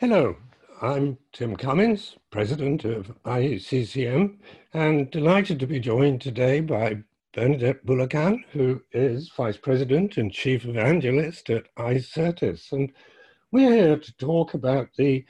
Hello, 0.00 0.36
I'm 0.80 1.18
Tim 1.32 1.56
Cummins, 1.56 2.14
President 2.30 2.84
of 2.84 3.12
IACCM, 3.24 4.38
and 4.72 5.10
delighted 5.10 5.58
to 5.58 5.66
be 5.66 5.80
joined 5.80 6.20
today 6.20 6.60
by 6.60 6.98
Bernadette 7.34 7.84
Bulacan, 7.84 8.44
who 8.52 8.80
is 8.92 9.28
Vice 9.36 9.56
President 9.56 10.16
and 10.16 10.30
Chief 10.30 10.64
Evangelist 10.64 11.50
at 11.50 11.74
Icertis. 11.74 12.70
And 12.70 12.92
we're 13.50 13.72
here 13.72 13.98
to 13.98 14.16
talk 14.18 14.54
about 14.54 14.90
the 14.96 15.24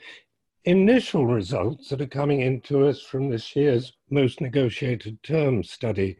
initial 0.65 1.25
results 1.25 1.89
that 1.89 2.01
are 2.01 2.05
coming 2.05 2.41
into 2.41 2.85
us 2.85 3.01
from 3.01 3.27
this 3.27 3.55
year's 3.55 3.93
most 4.11 4.39
negotiated 4.39 5.23
term 5.23 5.63
study. 5.63 6.19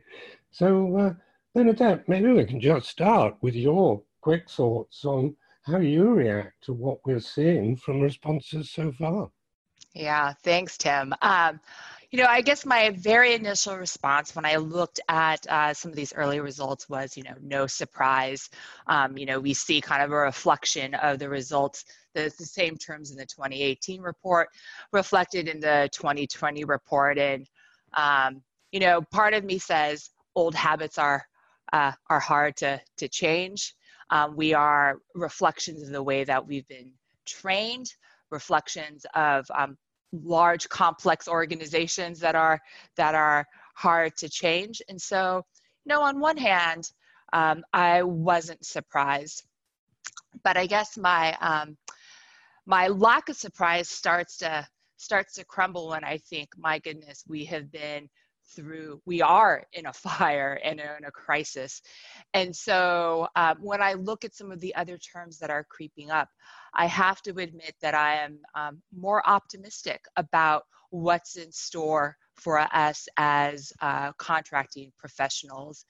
So, 0.50 0.98
uh, 0.98 1.14
Bernadette, 1.54 2.10
maybe 2.10 2.30
we 2.34 2.46
can 2.46 2.60
just 2.60 2.90
start 2.90 3.36
with 3.42 3.54
your 3.54 4.02
quick 4.22 4.50
thoughts 4.50 5.06
on 5.06 5.36
how 5.70 5.78
do 5.78 5.86
you 5.86 6.10
react 6.10 6.64
to 6.64 6.74
what 6.74 7.00
we're 7.06 7.20
seeing 7.20 7.76
from 7.76 8.02
responses 8.02 8.72
so 8.72 8.92
far. 8.92 9.30
Yeah, 9.94 10.34
thanks, 10.44 10.78
Tim. 10.78 11.14
Um, 11.22 11.60
you 12.12 12.20
know, 12.20 12.26
I 12.26 12.42
guess 12.42 12.66
my 12.66 12.90
very 12.92 13.34
initial 13.34 13.78
response 13.78 14.36
when 14.36 14.46
I 14.46 14.56
looked 14.56 15.00
at 15.10 15.46
uh, 15.48 15.74
some 15.74 15.92
of 15.92 15.96
these 15.96 16.14
early 16.14 16.40
results 16.40 16.90
was, 16.90 17.16
you 17.16 17.24
know, 17.24 17.36
no 17.42 17.68
surprise. 17.68 18.50
Um, 18.88 19.16
you 19.16 19.28
know, 19.28 19.40
we 19.40 19.54
see 19.54 19.80
kind 19.80 20.02
of 20.02 20.12
a 20.12 20.16
reflection 20.16 20.96
of 20.96 21.20
the 21.20 21.30
results, 21.30 21.86
the, 22.16 22.34
the 22.40 22.46
same 22.46 22.78
terms 22.78 23.12
in 23.12 23.18
the 23.18 23.26
2018 23.26 24.02
report 24.02 24.50
reflected 24.92 25.48
in 25.48 25.60
the 25.60 25.88
2020 25.92 26.64
report. 26.66 27.20
And, 27.20 27.48
um, 27.96 28.42
you 28.72 28.80
know, 28.80 29.02
part 29.12 29.36
of 29.36 29.44
me 29.44 29.60
says 29.60 30.10
old 30.36 30.56
habits 30.56 30.98
are 30.98 31.24
uh, 31.72 31.92
are 32.10 32.20
hard 32.20 32.56
to 32.58 32.82
to 32.98 33.08
change. 33.08 33.76
Um, 34.12 34.36
we 34.36 34.54
are 34.54 35.00
reflections 35.16 35.84
of 35.84 35.90
the 35.90 36.04
way 36.04 36.24
that 36.24 36.46
we've 36.46 36.68
been 36.68 36.92
trained, 37.26 37.94
reflections 38.32 39.06
of 39.14 39.50
um, 39.56 39.78
large 40.12 40.68
complex 40.70 41.28
organizations 41.28 42.20
that 42.20 42.36
are 42.36 42.60
that 42.96 43.16
are 43.16 43.46
hard 43.76 44.16
to 44.18 44.30
change. 44.30 44.82
And 44.90 45.02
so, 45.02 45.44
you 45.86 45.90
know, 45.90 46.02
on 46.02 46.20
one 46.20 46.38
hand, 46.38 46.92
um, 47.34 47.64
I 47.74 48.04
wasn't 48.04 48.66
surprised, 48.66 49.44
but 50.44 50.58
I 50.58 50.66
guess 50.66 50.98
my 50.98 51.36
um, 51.42 51.78
my 52.66 52.88
lack 52.88 53.30
of 53.30 53.36
surprise 53.36 53.90
starts 53.90 54.38
to 54.38 54.68
starts 54.98 55.34
to 55.36 55.46
crumble 55.46 55.90
when 55.90 56.04
I 56.04 56.18
think, 56.18 56.50
my 56.58 56.80
goodness, 56.80 57.24
we 57.28 57.46
have 57.46 57.72
been 57.72 58.10
through 58.56 59.02
we 59.06 59.22
are 59.22 59.64
in 59.74 59.86
a 59.86 59.94
fire 60.08 60.60
and 60.64 60.80
in 60.80 61.06
a 61.06 61.12
crisis 61.12 61.82
and 62.34 62.56
so 62.56 63.28
um, 63.36 63.58
when 63.62 63.82
i 63.82 63.94
look 63.94 64.26
at 64.26 64.36
some 64.36 64.52
of 64.52 64.60
the 64.60 64.74
other 64.76 64.98
terms 64.98 65.40
that 65.40 65.50
are 65.50 65.64
creeping 65.64 66.12
up 66.12 66.30
i 66.74 66.86
have 66.86 67.22
to 67.22 67.32
admit 67.32 67.76
that 67.82 67.96
i 67.96 68.16
am 68.16 68.40
um, 68.56 68.82
more 68.96 69.28
optimistic 69.28 70.02
about 70.16 70.64
what's 70.92 71.36
in 71.36 71.52
store 71.52 72.18
for 72.40 72.60
us 72.60 73.08
as 73.18 73.74
uh, 73.82 74.12
contracting 74.14 74.92
professionals. 74.98 75.86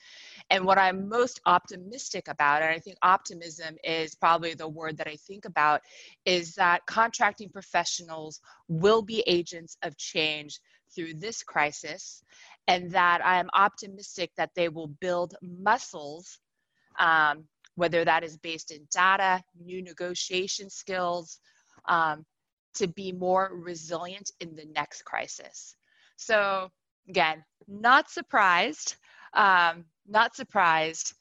And 0.50 0.66
what 0.66 0.78
I'm 0.78 1.08
most 1.08 1.40
optimistic 1.46 2.28
about, 2.28 2.62
and 2.62 2.72
I 2.72 2.80
think 2.80 2.98
optimism 3.02 3.76
is 3.84 4.16
probably 4.16 4.54
the 4.56 4.68
word 4.68 4.98
that 4.98 5.08
I 5.08 5.16
think 5.16 5.46
about, 5.46 5.82
is 6.26 6.56
that 6.56 6.86
contracting 6.86 7.50
professionals 7.50 8.42
will 8.68 9.02
be 9.02 9.24
agents 9.28 9.78
of 9.84 9.98
change 9.98 10.60
through 10.94 11.16
this 11.16 11.44
crisis, 11.44 12.24
and 12.68 12.92
that 12.92 13.26
I'm 13.26 13.50
optimistic 13.54 14.32
that 14.38 14.52
they 14.56 14.70
will 14.70 14.88
build 14.88 15.36
muscles, 15.42 16.40
um, 17.00 17.46
whether 17.76 18.04
that 18.06 18.24
is 18.24 18.38
based 18.38 18.72
in 18.72 18.88
data, 18.92 19.42
new 19.60 19.82
negotiation 19.82 20.70
skills, 20.70 21.40
um, 21.88 22.26
to 22.76 22.88
be 22.88 23.12
more 23.12 23.52
resilient 23.54 24.32
in 24.40 24.56
the 24.56 24.66
next 24.76 25.04
crisis. 25.04 25.76
So, 26.18 26.70
again, 27.08 27.44
not 27.68 28.10
surprised, 28.10 28.96
um, 29.34 29.86
not 30.08 30.36
surprised, 30.36 31.14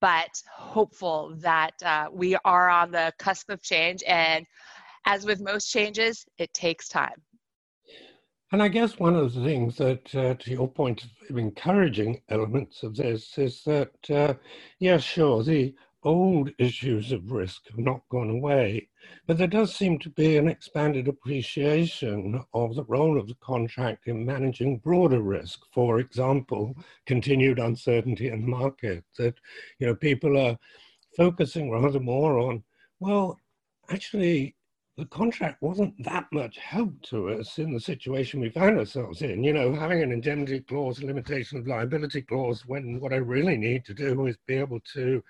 but 0.00 0.30
hopeful 0.50 1.34
that 1.38 1.74
uh, 1.84 2.08
we 2.12 2.36
are 2.44 2.68
on 2.68 2.90
the 2.90 3.12
cusp 3.18 3.50
of 3.50 3.62
change. 3.62 4.02
And 4.06 4.46
as 5.06 5.26
with 5.26 5.40
most 5.40 5.70
changes, 5.70 6.24
it 6.38 6.52
takes 6.54 6.88
time. 6.88 7.20
And 8.54 8.62
I 8.62 8.68
guess 8.68 9.00
one 9.00 9.16
of 9.16 9.34
the 9.34 9.42
things 9.42 9.78
that, 9.78 10.14
uh, 10.14 10.34
to 10.34 10.50
your 10.52 10.68
point 10.68 11.06
of 11.28 11.36
encouraging 11.36 12.22
elements 12.28 12.84
of 12.84 12.94
this, 12.94 13.36
is 13.36 13.64
that, 13.64 14.08
uh, 14.08 14.34
yeah, 14.78 14.98
sure, 14.98 15.42
the 15.42 15.74
old 16.04 16.52
issues 16.60 17.10
of 17.10 17.32
risk 17.32 17.68
have 17.70 17.80
not 17.80 18.08
gone 18.10 18.30
away, 18.30 18.88
but 19.26 19.38
there 19.38 19.48
does 19.48 19.74
seem 19.74 19.98
to 19.98 20.10
be 20.10 20.36
an 20.36 20.46
expanded 20.46 21.08
appreciation 21.08 22.44
of 22.54 22.76
the 22.76 22.84
role 22.84 23.18
of 23.18 23.26
the 23.26 23.34
contract 23.40 24.06
in 24.06 24.24
managing 24.24 24.78
broader 24.78 25.20
risk. 25.20 25.62
For 25.72 25.98
example, 25.98 26.76
continued 27.06 27.58
uncertainty 27.58 28.28
in 28.28 28.42
the 28.42 28.46
market, 28.46 29.02
that, 29.18 29.34
you 29.80 29.88
know, 29.88 29.96
people 29.96 30.38
are 30.38 30.56
focusing 31.16 31.72
rather 31.72 31.98
more 31.98 32.38
on, 32.38 32.62
well, 33.00 33.36
actually, 33.90 34.54
the 34.96 35.06
contract 35.06 35.60
wasn't 35.60 35.92
that 36.04 36.26
much 36.32 36.56
help 36.58 36.92
to 37.02 37.30
us 37.30 37.58
in 37.58 37.72
the 37.72 37.80
situation 37.80 38.40
we 38.40 38.48
found 38.48 38.78
ourselves 38.78 39.22
in. 39.22 39.42
You 39.42 39.52
know, 39.52 39.74
having 39.74 40.02
an 40.02 40.12
indemnity 40.12 40.60
clause, 40.60 41.00
a 41.00 41.06
limitation 41.06 41.58
of 41.58 41.66
liability 41.66 42.22
clause, 42.22 42.64
when 42.64 43.00
what 43.00 43.12
I 43.12 43.16
really 43.16 43.56
need 43.56 43.84
to 43.86 43.94
do 43.94 44.26
is 44.26 44.36
be 44.46 44.54
able 44.54 44.80
to 44.94 45.22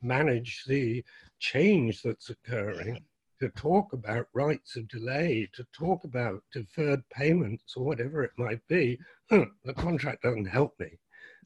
manage 0.00 0.64
the 0.66 1.04
change 1.40 2.02
that's 2.02 2.30
occurring, 2.30 3.02
to 3.40 3.48
talk 3.50 3.92
about 3.92 4.28
rights 4.34 4.76
of 4.76 4.88
delay, 4.88 5.48
to 5.52 5.64
talk 5.72 6.04
about 6.04 6.42
deferred 6.52 7.02
payments 7.10 7.74
or 7.76 7.84
whatever 7.84 8.22
it 8.22 8.32
might 8.36 8.60
be, 8.68 8.98
the 9.30 9.74
contract 9.76 10.22
doesn't 10.22 10.46
help 10.46 10.78
me. 10.78 10.98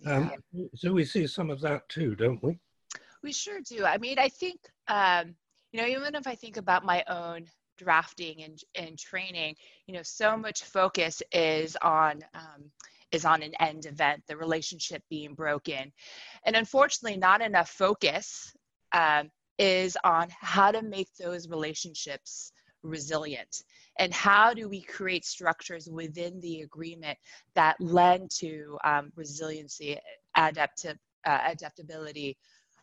Um, 0.07 0.33
so 0.75 0.93
we 0.93 1.05
see 1.05 1.27
some 1.27 1.51
of 1.51 1.61
that 1.61 1.89
too, 1.89 2.15
don't 2.15 2.43
we? 2.43 2.59
We 3.23 3.33
sure 3.33 3.61
do. 3.61 3.85
I 3.85 3.99
mean, 3.99 4.19
I 4.19 4.29
think, 4.29 4.61
um, 4.89 5.35
you 5.73 5.81
know, 5.81 5.87
even 5.87 6.15
if 6.15 6.27
I 6.27 6.35
think 6.35 6.57
about 6.57 6.85
my 6.85 7.05
own 7.09 7.47
drafting 7.79 8.43
and, 8.43 8.59
and 8.75 8.99
training, 8.99 9.55
you 9.87 9.95
know, 9.95 10.03
so 10.03 10.37
much 10.37 10.65
focus 10.65 11.23
is 11.33 11.77
on 11.83 12.21
um, 12.35 12.71
is 13.11 13.25
on 13.27 13.43
an 13.43 13.53
end 13.61 13.85
event, 13.85 14.23
the 14.27 14.37
relationship 14.37 15.03
being 15.11 15.35
broken, 15.35 15.93
and 16.47 16.57
unfortunately, 16.57 17.19
not 17.19 17.43
enough 17.43 17.69
focus 17.69 18.53
um, 18.93 19.31
is 19.59 19.97
on 20.05 20.29
how 20.41 20.71
to 20.71 20.83
make 20.83 21.09
those 21.19 21.49
relationships 21.49 22.53
resilient. 22.83 23.63
And 23.99 24.13
how 24.13 24.55
do 24.55 24.69
we 24.69 24.81
create 24.81 25.25
structures 25.25 25.89
within 25.91 26.41
the 26.41 26.63
agreement 26.63 27.19
that 27.55 27.81
lend 27.81 28.31
to 28.39 28.79
um, 28.85 29.13
resiliency 29.15 29.99
adaptive 30.37 30.97
uh, 31.27 31.39
adaptability 31.47 32.37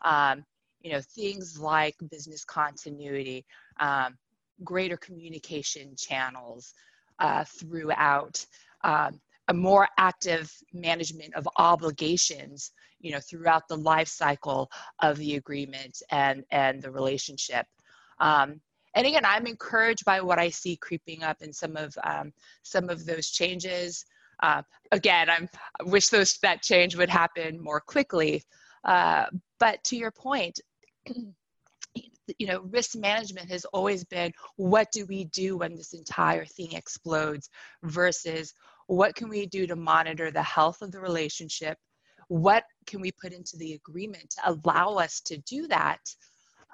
um, 0.05 0.45
you 0.81 0.91
know 0.91 1.01
things 1.01 1.59
like 1.59 1.95
business 2.09 2.45
continuity 2.45 3.45
um, 3.79 4.17
greater 4.63 4.97
communication 4.97 5.95
channels 5.95 6.73
uh, 7.19 7.43
throughout 7.43 8.45
um, 8.83 9.19
a 9.47 9.53
more 9.53 9.87
active 9.97 10.51
management 10.73 11.33
of 11.35 11.47
obligations 11.57 12.71
you 12.99 13.11
know 13.11 13.19
throughout 13.19 13.67
the 13.67 13.75
life 13.75 14.07
cycle 14.07 14.69
of 15.01 15.17
the 15.17 15.35
agreement 15.35 16.01
and 16.11 16.43
and 16.51 16.81
the 16.81 16.91
relationship. 16.91 17.65
Um, 18.19 18.61
and 18.95 19.05
again 19.05 19.25
i'm 19.25 19.45
encouraged 19.47 20.03
by 20.03 20.19
what 20.19 20.39
i 20.39 20.49
see 20.49 20.75
creeping 20.75 21.23
up 21.23 21.37
in 21.41 21.53
some 21.53 21.75
of 21.77 21.95
um, 22.03 22.31
some 22.63 22.89
of 22.89 23.05
those 23.05 23.29
changes. 23.29 24.05
Uh, 24.41 24.61
again 24.91 25.29
i'm 25.29 25.49
I 25.79 25.83
wish 25.83 26.09
those 26.09 26.37
that 26.41 26.61
change 26.61 26.95
would 26.95 27.09
happen 27.09 27.61
more 27.61 27.81
quickly. 27.81 28.43
Uh, 28.83 29.25
but 29.59 29.83
to 29.85 29.97
your 29.97 30.11
point 30.11 30.59
you 32.37 32.47
know, 32.47 32.61
risk 32.69 32.95
management 32.95 33.49
has 33.49 33.65
always 33.65 34.03
been 34.03 34.31
what 34.57 34.87
do 34.91 35.05
we 35.05 35.25
do 35.25 35.57
when 35.57 35.75
this 35.75 35.93
entire 35.93 36.45
thing 36.45 36.73
explodes 36.73 37.49
versus 37.83 38.53
what 38.87 39.15
can 39.15 39.29
we 39.29 39.45
do 39.45 39.67
to 39.67 39.75
monitor 39.75 40.31
the 40.31 40.41
health 40.43 40.81
of 40.81 40.91
the 40.91 40.99
relationship? 40.99 41.77
What 42.27 42.63
can 42.85 43.01
we 43.01 43.11
put 43.11 43.33
into 43.33 43.57
the 43.57 43.73
agreement 43.73 44.29
to 44.31 44.51
allow 44.51 44.95
us 44.95 45.21
to 45.21 45.37
do 45.39 45.67
that? 45.67 45.99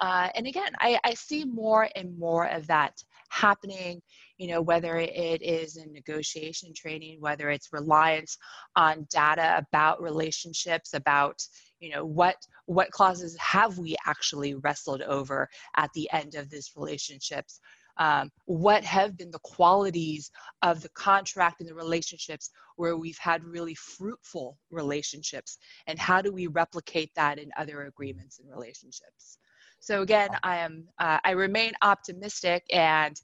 Uh, 0.00 0.28
and 0.34 0.46
again, 0.46 0.70
I, 0.80 0.98
I 1.04 1.14
see 1.14 1.44
more 1.44 1.88
and 1.96 2.18
more 2.18 2.46
of 2.46 2.66
that 2.66 2.92
happening, 3.30 4.00
you 4.38 4.48
know, 4.48 4.60
whether 4.60 4.98
it 4.98 5.42
is 5.42 5.76
in 5.76 5.92
negotiation 5.92 6.72
training, 6.74 7.20
whether 7.20 7.50
it's 7.50 7.72
reliance 7.72 8.36
on 8.74 9.06
data 9.10 9.56
about 9.58 10.02
relationships, 10.02 10.92
about, 10.94 11.40
you 11.80 11.90
know, 11.90 12.04
what 12.04 12.36
what 12.66 12.90
clauses 12.90 13.36
have 13.38 13.78
we 13.78 13.96
actually 14.06 14.54
wrestled 14.54 15.02
over 15.02 15.48
at 15.76 15.90
the 15.94 16.10
end 16.12 16.34
of 16.34 16.50
these 16.50 16.72
relationships? 16.76 17.60
Um, 17.98 18.30
what 18.44 18.84
have 18.84 19.16
been 19.16 19.30
the 19.30 19.38
qualities 19.38 20.30
of 20.60 20.82
the 20.82 20.90
contract 20.90 21.60
and 21.60 21.68
the 21.68 21.74
relationships 21.74 22.50
where 22.76 22.98
we've 22.98 23.18
had 23.18 23.42
really 23.42 23.74
fruitful 23.74 24.58
relationships? 24.70 25.56
And 25.86 25.98
how 25.98 26.20
do 26.20 26.30
we 26.30 26.46
replicate 26.46 27.10
that 27.16 27.38
in 27.38 27.50
other 27.56 27.84
agreements 27.84 28.38
and 28.38 28.50
relationships? 28.50 29.38
So 29.80 30.02
again 30.02 30.30
i 30.42 30.56
am 30.56 30.88
uh, 30.98 31.18
i 31.24 31.30
remain 31.30 31.72
optimistic 31.82 32.64
and 32.72 33.14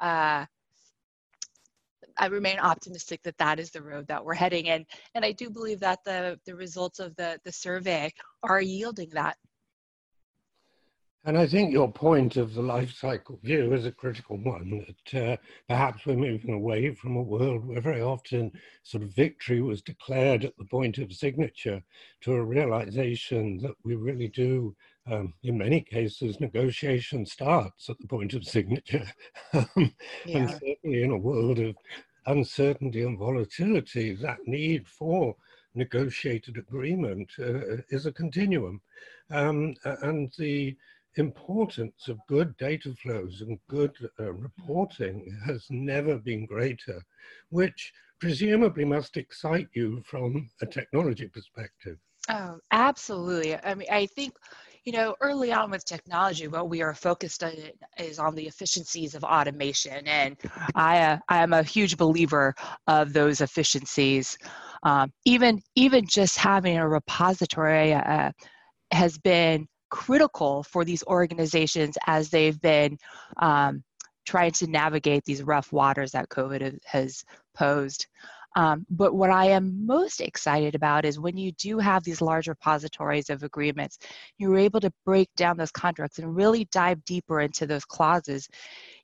uh, 0.00 0.46
I 2.18 2.26
remain 2.26 2.58
optimistic 2.58 3.22
that 3.22 3.38
that 3.38 3.58
is 3.58 3.70
the 3.70 3.82
road 3.82 4.06
that 4.08 4.24
we're 4.24 4.34
heading 4.34 4.66
in, 4.66 4.84
and 5.14 5.24
I 5.24 5.32
do 5.32 5.50
believe 5.50 5.80
that 5.80 6.00
the 6.04 6.38
the 6.46 6.54
results 6.54 7.00
of 7.00 7.14
the 7.16 7.38
the 7.44 7.52
survey 7.52 8.12
are 8.42 8.60
yielding 8.60 9.10
that. 9.10 9.36
And 11.24 11.38
I 11.38 11.46
think 11.46 11.72
your 11.72 11.90
point 11.90 12.36
of 12.36 12.52
the 12.52 12.62
life 12.62 12.92
cycle 12.94 13.38
view 13.44 13.72
is 13.74 13.86
a 13.86 13.92
critical 13.92 14.38
one, 14.38 14.84
that 15.12 15.32
uh, 15.32 15.36
perhaps 15.68 16.04
we're 16.04 16.16
moving 16.16 16.52
away 16.52 16.92
from 16.96 17.14
a 17.14 17.22
world 17.22 17.64
where 17.64 17.80
very 17.80 18.00
often 18.00 18.50
sort 18.82 19.04
of 19.04 19.14
victory 19.14 19.62
was 19.62 19.82
declared 19.82 20.44
at 20.44 20.56
the 20.56 20.64
point 20.64 20.98
of 20.98 21.12
signature 21.12 21.80
to 22.22 22.32
a 22.32 22.44
realization 22.44 23.58
that 23.58 23.76
we 23.84 23.94
really 23.94 24.26
do, 24.26 24.74
um, 25.10 25.34
in 25.42 25.58
many 25.58 25.80
cases, 25.80 26.40
negotiation 26.40 27.26
starts 27.26 27.88
at 27.88 27.98
the 28.00 28.06
point 28.06 28.34
of 28.34 28.44
signature. 28.44 29.06
Um, 29.54 29.92
yeah. 30.24 30.38
And 30.38 30.50
certainly 30.50 31.02
in 31.02 31.10
a 31.10 31.18
world 31.18 31.58
of 31.58 31.76
uncertainty 32.24 33.02
and 33.02 33.18
volatility, 33.18 34.14
that 34.14 34.38
need 34.46 34.88
for 34.88 35.36
negotiated 35.74 36.56
agreement 36.56 37.30
uh, 37.38 37.82
is 37.90 38.06
a 38.06 38.12
continuum. 38.12 38.80
Um, 39.30 39.74
and 39.84 40.32
the 40.38 40.74
importance 41.16 42.08
of 42.08 42.26
good 42.28 42.56
data 42.56 42.94
flows 42.94 43.42
and 43.42 43.58
good 43.68 43.92
uh, 44.18 44.32
reporting 44.32 45.38
has 45.44 45.66
never 45.68 46.16
been 46.16 46.46
greater, 46.46 47.02
which 47.50 47.92
presumably 48.20 48.84
must 48.84 49.16
excite 49.16 49.68
you 49.74 50.02
from 50.06 50.48
a 50.60 50.66
technology 50.66 51.28
perspective. 51.28 51.98
Oh, 52.28 52.58
absolutely. 52.70 53.56
I 53.56 53.74
mean, 53.74 53.88
I 53.90 54.06
think, 54.06 54.34
you 54.84 54.92
know, 54.92 55.14
early 55.20 55.52
on 55.52 55.70
with 55.70 55.84
technology, 55.84 56.48
what 56.48 56.68
we 56.68 56.82
are 56.82 56.94
focused 56.94 57.44
on 57.44 57.52
is 57.98 58.18
on 58.18 58.34
the 58.34 58.46
efficiencies 58.46 59.14
of 59.14 59.22
automation. 59.22 60.06
And 60.06 60.36
I, 60.74 60.98
uh, 61.00 61.18
I 61.28 61.42
am 61.42 61.52
a 61.52 61.62
huge 61.62 61.96
believer 61.96 62.54
of 62.88 63.12
those 63.12 63.40
efficiencies. 63.40 64.36
Um, 64.82 65.12
even, 65.24 65.62
even 65.76 66.04
just 66.06 66.36
having 66.36 66.78
a 66.78 66.88
repository 66.88 67.94
uh, 67.94 68.32
has 68.90 69.18
been 69.18 69.68
critical 69.90 70.64
for 70.64 70.84
these 70.84 71.04
organizations 71.04 71.96
as 72.06 72.30
they've 72.30 72.60
been 72.60 72.98
um, 73.40 73.84
trying 74.26 74.52
to 74.52 74.66
navigate 74.66 75.24
these 75.24 75.42
rough 75.42 75.72
waters 75.72 76.12
that 76.12 76.28
COVID 76.28 76.78
has 76.86 77.22
posed. 77.54 78.06
Um, 78.54 78.86
but 78.90 79.14
what 79.14 79.30
I 79.30 79.46
am 79.46 79.86
most 79.86 80.20
excited 80.20 80.74
about 80.74 81.04
is 81.04 81.18
when 81.18 81.36
you 81.36 81.52
do 81.52 81.78
have 81.78 82.04
these 82.04 82.20
large 82.20 82.48
repositories 82.48 83.30
of 83.30 83.42
agreements, 83.42 83.98
you're 84.38 84.58
able 84.58 84.80
to 84.80 84.92
break 85.04 85.28
down 85.36 85.56
those 85.56 85.70
contracts 85.70 86.18
and 86.18 86.36
really 86.36 86.66
dive 86.72 87.04
deeper 87.04 87.40
into 87.40 87.66
those 87.66 87.84
clauses. 87.84 88.48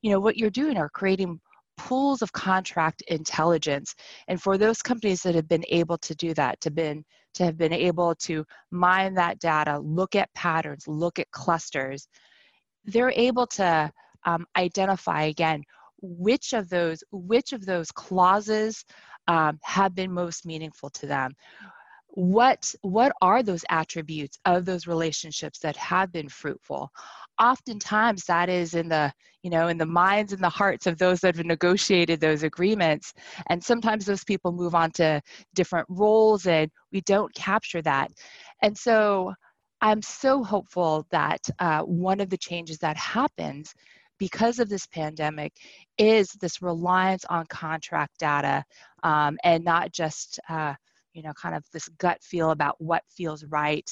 You 0.03 0.11
know, 0.11 0.21
what 0.21 0.37
you're 0.37 0.51
doing 0.51 0.77
are 0.77 0.91
creating 0.91 1.41
pools 1.79 2.23
of 2.23 2.33
contract 2.33 3.03
intelligence. 3.09 3.95
And 4.27 4.43
for 4.43 4.59
those 4.59 4.83
companies 4.83 5.23
that 5.23 5.35
have 5.35 5.49
been 5.49 5.65
able 5.69 5.97
to 5.99 6.15
do 6.15 6.35
that, 6.35 6.61
to 6.63 6.71
been 6.71 7.05
to 7.35 7.45
have 7.45 7.57
been 7.57 7.73
able 7.73 8.15
to 8.17 8.45
mine 8.71 9.15
that 9.15 9.39
data, 9.39 9.79
look 9.79 10.17
at 10.17 10.33
patterns, 10.35 10.89
look 10.89 11.19
at 11.19 11.31
clusters, 11.31 12.09
they're 12.85 13.13
able 13.13 13.47
to 13.47 13.91
um, 14.25 14.45
identify 14.57 15.25
again 15.25 15.63
which 16.01 16.53
of 16.53 16.69
those 16.69 17.03
which 17.11 17.53
of 17.53 17.65
those 17.65 17.91
clauses 17.93 18.85
um, 19.29 19.59
have 19.63 19.95
been 19.95 20.13
most 20.13 20.45
meaningful 20.45 20.91
to 20.91 21.07
them. 21.07 21.33
What 22.09 22.75
what 22.81 23.13
are 23.23 23.43
those 23.43 23.65
attributes 23.69 24.39
of 24.47 24.65
those 24.65 24.87
relationships 24.87 25.59
that 25.61 25.77
have 25.77 26.11
been 26.11 26.29
fruitful? 26.29 26.91
Oftentimes 27.39 28.25
that 28.25 28.49
is 28.49 28.75
in 28.75 28.89
the 28.89 29.13
you 29.43 29.51
know 29.51 29.69
in 29.69 29.79
the 29.79 29.87
minds 29.87 30.33
and 30.33 30.43
the 30.43 30.49
hearts 30.49 30.87
of 30.87 30.99
those 30.99 31.21
that 31.21 31.37
have 31.37 31.47
negotiated 31.47 32.19
those 32.21 32.43
agreements. 32.43 33.13
And 33.51 33.63
sometimes 33.63 34.07
those 34.07 34.25
people 34.25 34.51
move 34.51 34.75
on 34.75 34.91
to 34.93 35.21
different 35.55 35.87
roles 35.91 36.47
and 36.47 36.71
we 36.91 37.03
don't 37.03 37.33
capture 37.35 37.83
that. 37.83 38.11
And 38.63 38.77
so 38.77 39.35
i'm 39.81 40.03
so 40.03 40.43
hopeful 40.43 41.07
that 41.13 41.49
uh, 41.61 41.83
one 41.83 42.19
of 42.19 42.29
the 42.31 42.37
changes 42.37 42.79
that 42.79 42.97
happens 42.97 43.73
because 44.19 44.59
of 44.59 44.69
this 44.69 44.87
pandemic 44.87 45.53
is 45.99 46.31
this 46.41 46.63
reliance 46.63 47.25
on 47.27 47.47
contract 47.47 48.19
data 48.19 48.65
um, 49.03 49.39
and 49.45 49.65
not 49.65 49.93
just 49.93 50.41
uh, 50.49 50.75
you 51.13 51.23
know 51.23 51.33
kind 51.35 51.55
of 51.55 51.65
this 51.73 51.89
gut 51.99 52.23
feel 52.23 52.51
about 52.51 52.77
what 52.79 53.03
feels 53.09 53.45
right. 53.45 53.91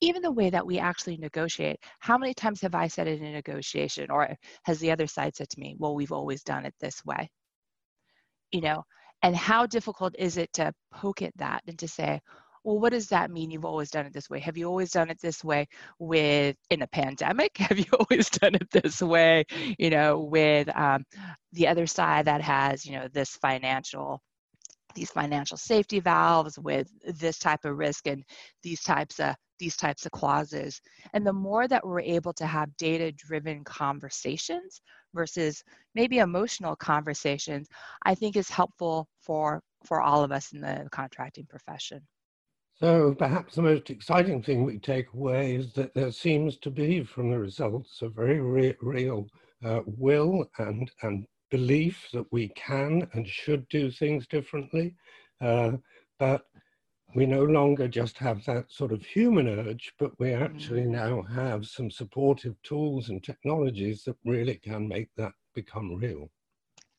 Even 0.00 0.22
the 0.22 0.30
way 0.30 0.48
that 0.48 0.64
we 0.64 0.78
actually 0.78 1.16
negotiate 1.16 1.80
how 1.98 2.16
many 2.16 2.32
times 2.32 2.60
have 2.60 2.76
i 2.76 2.86
said 2.86 3.08
it 3.08 3.18
in 3.18 3.26
a 3.26 3.32
negotiation 3.32 4.12
or 4.12 4.32
has 4.62 4.78
the 4.78 4.92
other 4.92 5.08
side 5.08 5.34
said 5.34 5.48
to 5.48 5.58
me 5.58 5.74
well 5.76 5.96
we've 5.96 6.12
always 6.12 6.44
done 6.44 6.64
it 6.64 6.74
this 6.78 7.04
way 7.04 7.28
you 8.52 8.60
know? 8.60 8.84
And 9.22 9.34
how 9.34 9.66
difficult 9.66 10.14
is 10.18 10.36
it 10.36 10.52
to 10.54 10.72
poke 10.92 11.22
at 11.22 11.36
that 11.36 11.62
and 11.66 11.78
to 11.80 11.88
say 11.88 12.20
well 12.64 12.78
what 12.78 12.92
does 12.92 13.08
that 13.08 13.30
mean? 13.30 13.50
You've 13.50 13.64
always 13.64 13.90
done 13.90 14.06
it 14.06 14.12
this 14.12 14.30
way. 14.30 14.40
Have 14.40 14.56
you 14.56 14.66
always 14.66 14.90
done 14.90 15.10
it 15.10 15.20
this 15.20 15.44
way 15.44 15.66
with 15.98 16.56
in 16.70 16.82
a 16.82 16.86
pandemic? 16.86 17.56
Have 17.58 17.78
you 17.78 17.86
always 17.98 18.30
done 18.30 18.54
it 18.54 18.70
this 18.70 19.02
way 19.02 19.44
you 19.78 19.90
know 19.90 20.20
with 20.20 20.68
um, 20.76 21.04
the 21.52 21.66
other 21.68 21.86
side 21.86 22.26
that 22.26 22.40
has 22.42 22.84
you 22.84 22.92
know 22.92 23.08
this 23.12 23.36
financial 23.36 24.20
these 24.94 25.10
financial 25.10 25.56
safety 25.56 26.00
valves 26.00 26.58
with 26.58 26.88
this 27.18 27.38
type 27.38 27.64
of 27.64 27.76
risk 27.76 28.06
and 28.06 28.24
these 28.62 28.82
types 28.82 29.20
of 29.20 29.34
these 29.58 29.76
types 29.76 30.06
of 30.06 30.12
clauses? 30.12 30.80
And 31.14 31.26
the 31.26 31.32
more 31.32 31.66
that 31.68 31.86
we're 31.86 32.00
able 32.00 32.32
to 32.34 32.46
have 32.46 32.76
data 32.76 33.12
driven 33.12 33.64
conversations 33.64 34.80
versus 35.14 35.62
maybe 35.94 36.18
emotional 36.18 36.76
conversations 36.76 37.68
i 38.04 38.14
think 38.14 38.36
is 38.36 38.48
helpful 38.48 39.08
for 39.20 39.60
for 39.84 40.00
all 40.00 40.22
of 40.22 40.32
us 40.32 40.52
in 40.52 40.60
the 40.60 40.86
contracting 40.90 41.46
profession 41.48 42.00
so 42.80 43.14
perhaps 43.14 43.54
the 43.54 43.62
most 43.62 43.90
exciting 43.90 44.42
thing 44.42 44.64
we 44.64 44.78
take 44.78 45.12
away 45.12 45.56
is 45.56 45.72
that 45.74 45.94
there 45.94 46.12
seems 46.12 46.56
to 46.58 46.70
be 46.70 47.02
from 47.02 47.30
the 47.30 47.38
results 47.38 48.02
a 48.02 48.08
very 48.08 48.40
re- 48.40 48.76
real 48.80 49.26
uh, 49.64 49.80
will 49.86 50.48
and 50.58 50.90
and 51.02 51.26
belief 51.50 52.08
that 52.12 52.26
we 52.30 52.48
can 52.50 53.08
and 53.12 53.26
should 53.26 53.66
do 53.68 53.90
things 53.90 54.26
differently. 54.26 54.94
Uh, 55.40 55.72
but 56.18 56.42
we 57.14 57.24
no 57.24 57.44
longer 57.44 57.88
just 57.88 58.18
have 58.18 58.44
that 58.44 58.70
sort 58.70 58.92
of 58.92 59.02
human 59.02 59.48
urge, 59.48 59.92
but 59.98 60.12
we 60.20 60.32
actually 60.32 60.82
mm. 60.82 60.88
now 60.90 61.22
have 61.22 61.66
some 61.66 61.90
supportive 61.90 62.54
tools 62.62 63.08
and 63.08 63.24
technologies 63.24 64.04
that 64.04 64.16
really 64.24 64.56
can 64.56 64.86
make 64.86 65.08
that 65.16 65.32
become 65.54 65.94
real. 65.94 66.28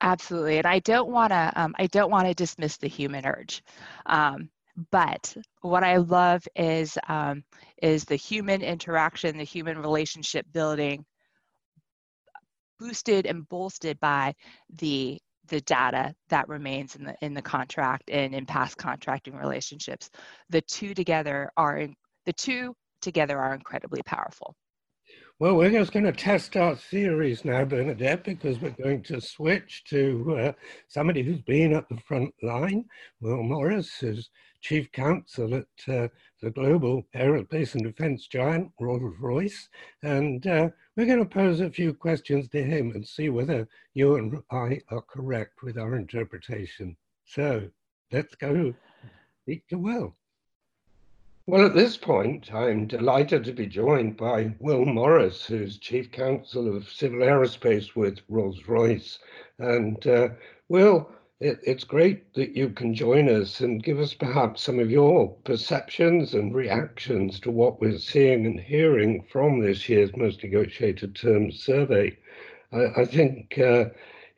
Absolutely, 0.01 0.57
and 0.57 0.65
I 0.65 0.79
don't 0.79 1.09
want 1.09 1.31
to. 1.31 1.51
Um, 1.55 1.75
I 1.77 1.87
don't 1.87 2.09
want 2.09 2.27
to 2.27 2.33
dismiss 2.33 2.77
the 2.77 2.87
human 2.87 3.25
urge. 3.25 3.63
Um, 4.05 4.49
but 4.91 5.35
what 5.61 5.83
I 5.83 5.97
love 5.97 6.47
is 6.55 6.97
um, 7.07 7.43
is 7.81 8.05
the 8.05 8.15
human 8.15 8.61
interaction, 8.61 9.37
the 9.37 9.43
human 9.43 9.79
relationship 9.79 10.45
building, 10.53 11.05
boosted 12.79 13.25
and 13.25 13.47
bolstered 13.49 13.99
by 13.99 14.33
the 14.77 15.19
the 15.47 15.61
data 15.61 16.13
that 16.29 16.47
remains 16.47 16.95
in 16.95 17.03
the 17.03 17.15
in 17.21 17.33
the 17.33 17.41
contract 17.41 18.09
and 18.09 18.33
in 18.35 18.45
past 18.45 18.77
contracting 18.77 19.35
relationships. 19.35 20.09
The 20.49 20.61
two 20.61 20.93
together 20.93 21.51
are 21.57 21.87
the 22.25 22.33
two 22.33 22.75
together 23.01 23.39
are 23.39 23.53
incredibly 23.53 24.01
powerful 24.03 24.55
well 25.39 25.55
we're 25.55 25.71
just 25.71 25.91
going 25.91 26.05
to 26.05 26.11
test 26.11 26.55
our 26.55 26.75
theories 26.75 27.45
now 27.45 27.63
bernadette 27.63 28.23
because 28.23 28.59
we're 28.59 28.69
going 28.71 29.01
to 29.01 29.19
switch 29.21 29.83
to 29.85 30.37
uh, 30.37 30.51
somebody 30.87 31.23
who's 31.23 31.41
been 31.41 31.73
at 31.73 31.87
the 31.89 31.97
front 32.07 32.33
line 32.43 32.85
will 33.21 33.41
morris 33.41 33.97
who's 33.99 34.29
chief 34.61 34.91
counsel 34.91 35.55
at 35.55 35.93
uh, 35.93 36.07
the 36.41 36.51
global 36.51 37.03
aerospace 37.15 37.73
and 37.75 37.83
defense 37.83 38.27
giant 38.27 38.69
rolls-royce 38.79 39.69
and 40.03 40.45
uh, 40.47 40.69
we're 40.99 41.05
going 41.05 41.19
to 41.19 41.25
pose 41.25 41.61
a 41.61 41.69
few 41.69 41.93
questions 41.93 42.49
to 42.49 42.61
him 42.61 42.91
and 42.93 43.07
see 43.07 43.29
whether 43.29 43.65
you 43.93 44.17
and 44.17 44.37
I 44.51 44.81
are 44.89 45.01
correct 45.01 45.63
with 45.63 45.77
our 45.77 45.95
interpretation. 45.95 46.97
So 47.23 47.69
let's 48.11 48.35
go 48.35 48.73
speak 49.43 49.65
to 49.69 49.77
Will. 49.77 50.17
Well, 51.49 51.65
at 51.65 51.73
this 51.73 51.97
point, 51.97 52.53
I'm 52.53 52.85
delighted 52.85 53.43
to 53.45 53.53
be 53.53 53.65
joined 53.65 54.17
by 54.17 54.53
Will 54.59 54.85
Morris, 54.85 55.47
who's 55.47 55.79
Chief 55.79 56.11
Counsel 56.11 56.77
of 56.77 56.87
Civil 56.87 57.21
Aerospace 57.21 57.95
with 57.95 58.19
Rolls 58.29 58.67
Royce. 58.67 59.17
And 59.57 60.05
uh, 60.05 60.29
Will, 60.67 61.09
it, 61.39 61.57
it's 61.63 61.83
great 61.83 62.35
that 62.35 62.55
you 62.55 62.69
can 62.69 62.93
join 62.93 63.27
us 63.29 63.61
and 63.61 63.81
give 63.81 63.99
us 63.99 64.13
perhaps 64.13 64.61
some 64.61 64.77
of 64.77 64.91
your 64.91 65.29
perceptions 65.43 66.35
and 66.35 66.53
reactions 66.53 67.39
to 67.39 67.49
what 67.49 67.81
we're 67.81 67.97
seeing 67.97 68.45
and 68.45 68.59
hearing 68.59 69.23
from 69.23 69.59
this 69.59 69.89
year's 69.89 70.15
most 70.15 70.43
negotiated 70.43 71.15
terms 71.15 71.63
survey. 71.63 72.15
I, 72.71 73.01
I 73.01 73.05
think, 73.05 73.57
uh, 73.57 73.85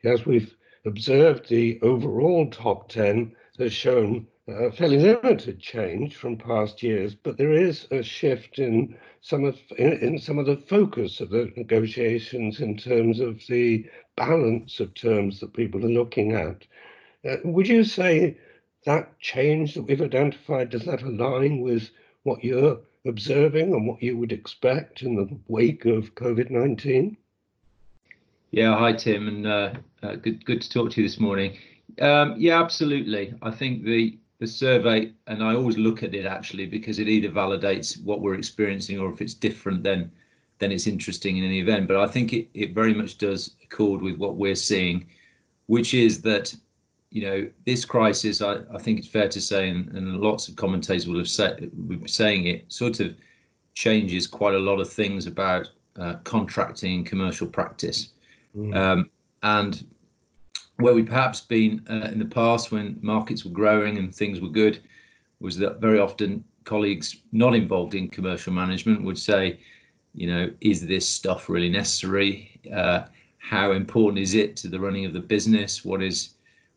as 0.02 0.24
we've 0.24 0.56
observed, 0.86 1.50
the 1.50 1.78
overall 1.82 2.48
top 2.48 2.88
10 2.88 3.36
has 3.58 3.74
shown 3.74 4.28
uh, 4.48 4.70
fairly 4.72 4.98
limited 4.98 5.60
change 5.60 6.16
from 6.16 6.36
past 6.36 6.82
years, 6.82 7.14
but 7.14 7.36
there 7.38 7.52
is 7.52 7.86
a 7.92 8.02
shift 8.02 8.58
in 8.58 8.96
some 9.20 9.44
of 9.44 9.56
in, 9.78 9.92
in, 9.98 10.18
some 10.18 10.38
of 10.38 10.46
the 10.46 10.56
focus 10.56 11.20
of 11.20 11.30
the 11.30 11.52
negotiations 11.56 12.60
in 12.60 12.76
terms 12.76 13.20
of 13.20 13.40
the 13.48 13.88
balance 14.16 14.80
of 14.80 14.92
terms 14.94 15.38
that 15.38 15.54
people 15.54 15.84
are 15.84 15.88
looking 15.88 16.32
at. 16.32 16.64
Uh, 17.28 17.36
would 17.44 17.68
you 17.68 17.84
say 17.84 18.36
that 18.84 19.16
change 19.20 19.74
that 19.74 19.82
we've 19.82 20.02
identified 20.02 20.70
does 20.70 20.84
that 20.86 21.02
align 21.02 21.60
with 21.60 21.90
what 22.24 22.42
you're 22.42 22.80
observing 23.06 23.72
and 23.72 23.86
what 23.86 24.02
you 24.02 24.16
would 24.16 24.32
expect 24.32 25.02
in 25.02 25.14
the 25.14 25.28
wake 25.46 25.84
of 25.84 26.16
COVID 26.16 26.50
nineteen? 26.50 27.16
Yeah, 28.50 28.76
hi 28.76 28.92
Tim, 28.92 29.28
and 29.28 29.46
uh, 29.46 29.74
uh, 30.02 30.16
good 30.16 30.44
good 30.44 30.62
to 30.62 30.68
talk 30.68 30.90
to 30.90 31.00
you 31.00 31.08
this 31.08 31.20
morning. 31.20 31.56
Um, 32.00 32.34
yeah, 32.38 32.60
absolutely. 32.60 33.34
I 33.42 33.50
think 33.50 33.84
the 33.84 34.18
the 34.42 34.48
survey, 34.48 35.12
and 35.28 35.40
I 35.40 35.54
always 35.54 35.78
look 35.78 36.02
at 36.02 36.14
it 36.14 36.26
actually 36.26 36.66
because 36.66 36.98
it 36.98 37.08
either 37.08 37.28
validates 37.28 38.02
what 38.02 38.20
we're 38.20 38.34
experiencing 38.34 38.98
or 38.98 39.12
if 39.12 39.20
it's 39.20 39.34
different, 39.34 39.84
then 39.84 40.10
then 40.58 40.72
it's 40.72 40.88
interesting 40.88 41.38
in 41.38 41.44
any 41.44 41.60
event. 41.60 41.86
But 41.86 41.96
I 41.96 42.08
think 42.08 42.32
it, 42.32 42.48
it 42.52 42.74
very 42.74 42.92
much 42.92 43.18
does 43.18 43.54
accord 43.62 44.02
with 44.02 44.16
what 44.16 44.34
we're 44.34 44.56
seeing, 44.56 45.06
which 45.66 45.94
is 45.94 46.20
that 46.22 46.52
you 47.10 47.22
know 47.22 47.48
this 47.66 47.84
crisis. 47.84 48.42
I, 48.42 48.62
I 48.74 48.78
think 48.78 48.98
it's 48.98 49.06
fair 49.06 49.28
to 49.28 49.40
say, 49.40 49.68
and, 49.68 49.88
and 49.96 50.20
lots 50.20 50.48
of 50.48 50.56
commentators 50.56 51.06
will 51.06 51.18
have 51.18 51.28
said 51.28 51.70
will 51.76 51.98
be 51.98 52.08
saying 52.08 52.46
it 52.48 52.64
sort 52.66 52.98
of 52.98 53.14
changes 53.74 54.26
quite 54.26 54.54
a 54.54 54.66
lot 54.70 54.80
of 54.80 54.92
things 54.92 55.28
about 55.28 55.68
uh, 56.00 56.14
contracting 56.24 56.94
and 56.96 57.06
commercial 57.06 57.46
practice. 57.46 58.08
Mm. 58.56 58.76
Um, 58.76 59.10
and 59.44 59.86
where 60.82 60.94
we 60.94 61.02
perhaps 61.02 61.40
been 61.40 61.84
uh, 61.88 62.08
in 62.12 62.18
the 62.18 62.24
past 62.24 62.72
when 62.72 62.98
markets 63.02 63.44
were 63.44 63.50
growing 63.50 63.98
and 63.98 64.14
things 64.14 64.40
were 64.40 64.48
good 64.48 64.80
was 65.40 65.56
that 65.58 65.80
very 65.80 65.98
often 65.98 66.44
colleagues 66.64 67.16
not 67.32 67.54
involved 67.54 67.94
in 67.94 68.08
commercial 68.08 68.52
management 68.52 69.02
would 69.02 69.18
say, 69.18 69.58
you 70.14 70.26
know, 70.26 70.50
is 70.60 70.86
this 70.86 71.08
stuff 71.08 71.48
really 71.48 71.68
necessary? 71.68 72.60
Uh, 72.72 73.04
how 73.38 73.72
important 73.72 74.18
is 74.22 74.34
it 74.34 74.56
to 74.56 74.68
the 74.68 74.78
running 74.78 75.04
of 75.04 75.12
the 75.12 75.20
business? 75.20 75.84
What 75.84 76.02
is 76.02 76.34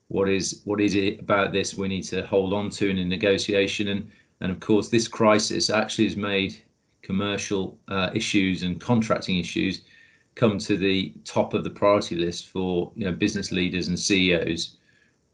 what 0.07 0.29
is 0.29 0.61
what 0.65 0.79
is 0.79 0.95
it 0.95 1.19
about 1.19 1.51
this 1.51 1.75
we 1.75 1.87
need 1.87 2.03
to 2.03 2.25
hold 2.25 2.53
on 2.53 2.69
to 2.71 2.89
in 2.89 2.97
a 2.97 3.05
negotiation? 3.05 3.89
And 3.89 4.09
and 4.41 4.51
of 4.51 4.59
course, 4.59 4.89
this 4.89 5.07
crisis 5.07 5.69
actually 5.69 6.05
has 6.05 6.17
made 6.17 6.57
commercial 7.01 7.77
uh, 7.87 8.09
issues 8.13 8.63
and 8.63 8.81
contracting 8.81 9.37
issues 9.37 9.81
come 10.35 10.57
to 10.59 10.77
the 10.77 11.13
top 11.23 11.53
of 11.53 11.63
the 11.63 11.69
priority 11.69 12.15
list 12.15 12.47
for 12.47 12.91
you 12.95 13.05
know 13.05 13.11
business 13.11 13.51
leaders 13.51 13.87
and 13.87 13.99
CEOs. 13.99 14.77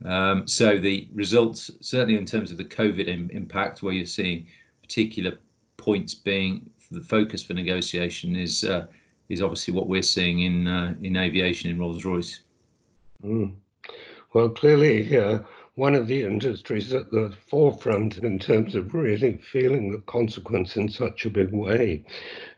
Um, 0.06 0.48
so 0.48 0.80
the 0.80 1.08
results, 1.14 1.70
certainly 1.82 2.18
in 2.18 2.26
terms 2.26 2.52
of 2.52 2.58
the 2.58 2.66
COVID 2.66 3.08
Im- 3.08 3.30
impact, 3.32 3.84
where 3.84 3.94
you're 3.94 4.06
seeing 4.06 4.48
particular 4.82 5.38
points 5.78 6.14
being 6.14 6.70
the 6.90 7.02
focus 7.02 7.44
for 7.44 7.54
negotiation, 7.54 8.36
is 8.36 8.64
uh, 8.64 8.88
is 9.30 9.42
obviously 9.42 9.74
what 9.74 9.88
we're 9.88 10.02
seeing 10.02 10.42
in 10.42 10.68
uh, 10.68 10.94
in 11.02 11.18
aviation 11.18 11.70
in 11.70 11.80
Rolls 11.80 12.06
Royce. 12.06 12.42
Mm. 13.24 13.54
Well, 14.34 14.50
clearly, 14.50 15.18
uh, 15.18 15.40
one 15.76 15.96
of 15.96 16.08
the 16.08 16.24
industries 16.24 16.94
at 16.94 17.12
the 17.12 17.34
forefront 17.50 18.20
in 18.20 18.40
terms 18.40 18.76
of 18.76 18.94
really 18.94 19.38
feeling 19.38 19.92
the 19.92 20.00
consequence 20.00 20.78
in 20.78 20.90
such 20.90 21.26
a 21.26 21.30
big 21.30 21.52
way. 21.52 22.04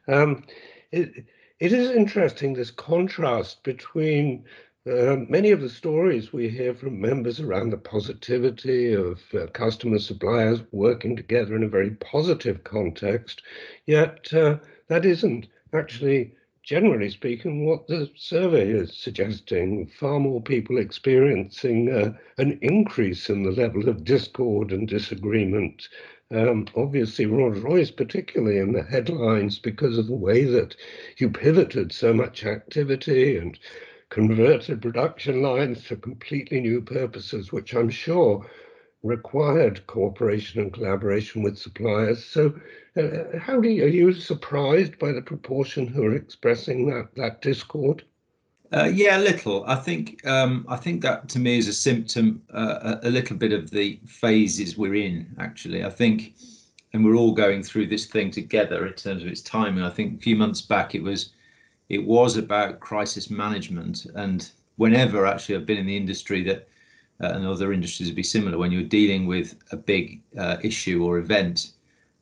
Um, 0.07 0.43
it, 0.91 1.25
it 1.60 1.72
is 1.72 1.91
interesting 1.91 2.53
this 2.53 2.72
contrast 2.72 3.63
between 3.63 4.43
uh, 4.86 5.15
many 5.29 5.51
of 5.51 5.62
the 5.62 5.69
stories 5.69 6.33
we 6.33 6.50
hear 6.50 6.74
from 6.74 7.00
members 7.00 7.39
around 7.39 7.69
the 7.69 7.77
positivity 7.77 8.91
of 8.91 9.22
uh, 9.33 9.48
customer 9.53 9.98
suppliers 9.98 10.60
working 10.72 11.15
together 11.15 11.55
in 11.55 11.63
a 11.63 11.69
very 11.69 11.91
positive 11.91 12.63
context, 12.65 13.43
yet 13.86 14.27
uh, 14.33 14.57
that 14.88 15.05
isn't 15.05 15.48
actually, 15.72 16.33
generally 16.63 17.10
speaking, 17.10 17.65
what 17.65 17.88
the 17.88 18.10
survey 18.17 18.69
is 18.69 18.98
suggesting. 18.98 19.88
Far 19.88 20.19
more 20.19 20.41
people 20.41 20.77
experiencing 20.77 21.89
uh, 21.89 22.13
an 22.38 22.60
increase 22.62 23.29
in 23.29 23.43
the 23.43 23.51
level 23.51 23.88
of 23.88 24.03
discord 24.03 24.74
and 24.74 24.86
disagreement 24.86 25.88
um, 26.32 26.68
obviously, 26.75 27.25
Rolls 27.25 27.60
Royce, 27.60 27.92
particularly 27.92 28.58
in 28.58 28.72
the 28.72 28.84
headlines, 28.84 29.60
because 29.60 29.98
of 29.98 30.08
the 30.08 30.15
way 30.15 30.46
that 30.46 30.75
you 31.18 31.30
pivoted 31.30 31.92
so 31.92 32.13
much 32.13 32.46
activity 32.46 33.38
and 33.38 33.58
converted 34.10 34.82
production 34.82 35.42
lines 35.42 35.84
to 35.86 35.96
completely 35.96 36.62
new 36.62 36.82
purposes, 36.82 37.51
which 37.51 37.74
I'm 37.74 37.89
sure 37.89 38.50
required 39.03 39.86
cooperation 39.88 40.62
and 40.62 40.74
collaboration 40.74 41.44
with 41.44 41.58
suppliers. 41.58 42.24
So, 42.24 42.53
uh, 42.96 43.38
how 43.38 43.60
do 43.60 43.70
you, 43.70 43.84
are 43.84 43.88
you 43.88 44.13
surprised 44.13 44.98
by 44.98 45.12
the 45.12 45.22
proportion 45.22 45.88
who 45.88 46.03
are 46.06 46.15
expressing 46.15 46.88
that 46.89 47.10
that 47.15 47.42
discord? 47.42 48.03
Uh, 48.74 48.86
yeah, 48.86 49.18
a 49.18 49.20
little. 49.20 49.63
I 49.68 49.75
think 49.75 50.25
um, 50.25 50.65
I 50.68 50.77
think 50.77 51.03
that 51.03 51.30
to 51.30 51.39
me 51.39 51.60
is 51.60 51.68
a 51.68 51.74
symptom, 51.74 52.42
uh, 52.51 52.98
a, 53.03 53.08
a, 53.08 53.12
little 53.12 53.38
bit 53.38 53.53
of 53.53 53.70
the 53.70 54.00
phases 54.08 54.75
we're 54.75 54.96
in. 54.96 55.36
Actually, 55.38 55.86
I 55.86 55.92
think, 55.92 56.34
and 56.92 57.06
we're 57.06 57.15
all 57.15 57.34
going 57.34 57.62
through 57.62 57.88
this 57.88 58.08
thing 58.08 58.32
together 58.32 58.88
in 58.88 58.94
terms 58.94 59.22
of 59.22 59.27
its 59.27 59.42
timing. 59.42 59.84
I 59.84 59.92
think 59.92 60.18
a 60.18 60.24
few 60.24 60.36
months 60.36 60.62
back 60.62 60.96
it 60.96 61.03
was, 61.03 61.34
it 61.89 62.03
was 62.03 62.36
about 62.36 62.80
crisis 62.80 63.30
management, 63.30 64.08
and 64.15 64.50
whenever 64.77 65.27
actually 65.27 65.56
I've 65.56 65.68
been 65.68 65.77
in 65.77 65.86
the 65.86 65.98
industry 65.98 66.42
that, 66.46 66.68
uh, 67.22 67.27
and 67.27 67.46
other 67.46 67.74
industries 67.74 68.10
would 68.10 68.15
be 68.15 68.24
similar. 68.24 68.58
When 68.58 68.72
you're 68.72 68.82
dealing 68.82 69.27
with 69.27 69.56
a 69.72 69.77
big 69.77 70.20
uh, 70.36 70.58
issue 70.63 71.03
or 71.03 71.20
event, 71.20 71.74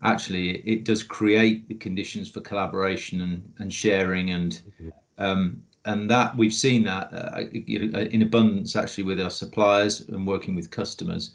actually 0.03 0.57
it 0.67 0.83
does 0.83 1.01
create 1.01 1.69
the 1.69 1.75
conditions 1.75 2.29
for 2.29 2.41
collaboration 2.41 3.21
and 3.21 3.53
and 3.59 3.73
sharing 3.73 4.31
and. 4.31 4.61
Mm-hmm. 4.81 4.89
Um, 5.17 5.61
and 5.85 6.09
that 6.09 6.35
we've 6.37 6.53
seen 6.53 6.83
that 6.83 7.11
uh, 7.13 7.41
in 7.51 8.21
abundance 8.21 8.75
actually 8.75 9.03
with 9.03 9.19
our 9.19 9.29
suppliers 9.29 10.01
and 10.01 10.27
working 10.27 10.55
with 10.55 10.69
customers 10.69 11.31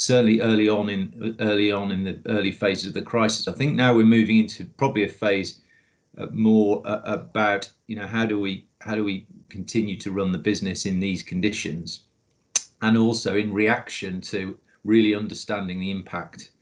certainly 0.00 0.40
early 0.40 0.66
on 0.66 0.88
in 0.88 1.36
early 1.40 1.70
on 1.70 1.92
in 1.92 2.04
the 2.04 2.18
early 2.26 2.50
phases 2.50 2.86
of 2.86 2.94
the 2.94 3.02
crisis. 3.02 3.46
I 3.46 3.52
think 3.52 3.74
now 3.74 3.94
we're 3.94 4.06
moving 4.06 4.38
into 4.38 4.64
probably 4.64 5.04
a 5.04 5.08
phase 5.08 5.60
uh, 6.16 6.26
more 6.32 6.82
uh, 6.86 7.02
about 7.04 7.70
you 7.86 7.96
know 7.96 8.06
how 8.06 8.24
do 8.24 8.40
we 8.40 8.66
how 8.80 8.94
do 8.94 9.04
we 9.04 9.26
continue 9.50 9.98
to 9.98 10.10
run 10.10 10.32
the 10.32 10.38
business 10.38 10.86
in 10.86 11.00
these 11.00 11.22
conditions? 11.22 12.04
And 12.80 12.96
also 12.96 13.36
in 13.36 13.52
reaction 13.52 14.22
to 14.32 14.58
really 14.84 15.14
understanding 15.14 15.78
the 15.78 15.90
impact 15.90 16.52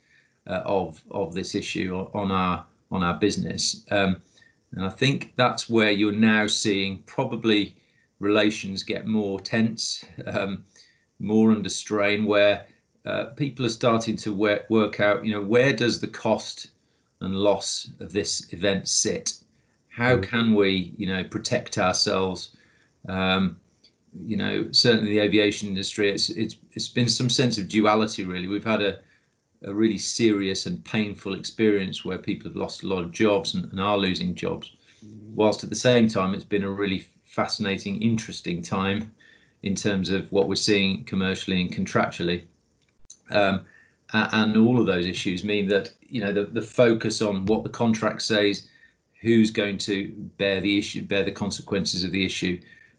uh, 0.49 0.63
of 0.65 1.01
of 1.13 1.33
this 1.33 1.55
issue 1.55 1.95
on 2.15 2.33
our 2.33 2.67
on 2.91 3.05
our 3.05 3.15
business. 3.15 3.85
Um, 3.93 4.21
and 4.73 4.85
I 4.85 4.91
think 4.91 5.33
that's 5.37 5.69
where 5.69 5.91
you're 5.91 6.13
now 6.13 6.47
seeing 6.47 6.99
probably 7.07 7.75
relations 8.21 8.83
get 8.83 9.07
more 9.07 9.41
tense, 9.41 10.05
um, 10.27 10.65
more 11.19 11.51
under 11.51 11.69
strain, 11.69 12.25
where 12.25 12.67
uh, 13.07 13.27
people 13.37 13.65
are 13.65 13.71
starting 13.71 14.17
to 14.17 14.35
work, 14.35 14.67
work 14.69 15.01
out, 15.01 15.25
you 15.25 15.33
know, 15.33 15.41
where 15.41 15.73
does 15.73 16.01
the 16.01 16.07
cost 16.09 16.69
and 17.21 17.35
loss 17.35 17.91
of 18.01 18.13
this 18.13 18.53
event 18.53 18.89
sit? 18.89 19.35
How 19.89 20.17
mm. 20.17 20.23
can 20.23 20.55
we, 20.55 20.95
you 20.97 21.07
know, 21.07 21.25
protect 21.25 21.79
ourselves? 21.79 22.57
Um, 23.09 23.59
you 24.27 24.37
know, 24.37 24.69
certainly 24.73 25.13
the 25.13 25.21
aviation 25.21 25.69
industry, 25.69 26.11
it's 26.11 26.31
it's 26.31 26.57
it's 26.73 26.89
been 26.89 27.09
some 27.09 27.31
sense 27.31 27.59
of 27.59 27.69
duality. 27.69 28.25
Really, 28.25 28.49
we've 28.49 28.65
had 28.65 28.83
a 28.83 28.99
a 29.65 29.75
really 29.75 29.99
serious 29.99 30.67
and 30.67 30.85
painful 30.85 31.35
experience 31.35 32.05
where 32.05 32.19
people 32.19 32.49
have 32.49 32.57
lost 32.57 32.83
a 32.83 32.87
lot 32.87 33.03
of 33.03 33.11
jobs 33.11 33.55
and, 33.55 33.65
and, 33.71 33.81
are 33.81 33.99
losing 33.99 34.35
jobs. 34.35 34.73
Whilst 35.35 35.65
at 35.65 35.71
the 35.71 35.77
same 35.77 36.09
time, 36.09 36.35
it's 36.35 36.45
been 36.45 36.65
a 36.65 36.71
really 36.71 37.07
fascinating, 37.25 38.01
interesting 38.03 38.63
time 38.63 39.13
in 39.63 39.75
terms 39.75 40.11
of 40.11 40.31
what 40.31 40.49
we're 40.49 40.55
seeing 40.55 41.05
commercially 41.05 41.61
and 41.61 41.75
contractually. 41.75 42.45
Um, 43.31 43.65
and 44.13 44.57
all 44.57 44.81
of 44.81 44.87
those 44.87 45.07
issues 45.07 45.45
mean 45.45 45.69
that 45.69 45.93
you 46.01 46.21
know 46.21 46.33
the, 46.33 46.45
the 46.47 46.63
focus 46.63 47.21
on 47.21 47.45
what 47.47 47.63
the 47.63 47.69
contract 47.69 48.23
says, 48.23 48.69
who's 49.21 49.51
going 49.51 49.77
to 49.79 50.09
bear 50.39 50.61
the 50.61 50.79
issue, 50.79 51.03
bear 51.03 51.25
the 51.25 51.33
consequences 51.33 52.05
of 52.05 52.13
the 52.13 52.25
issue, 52.25 52.59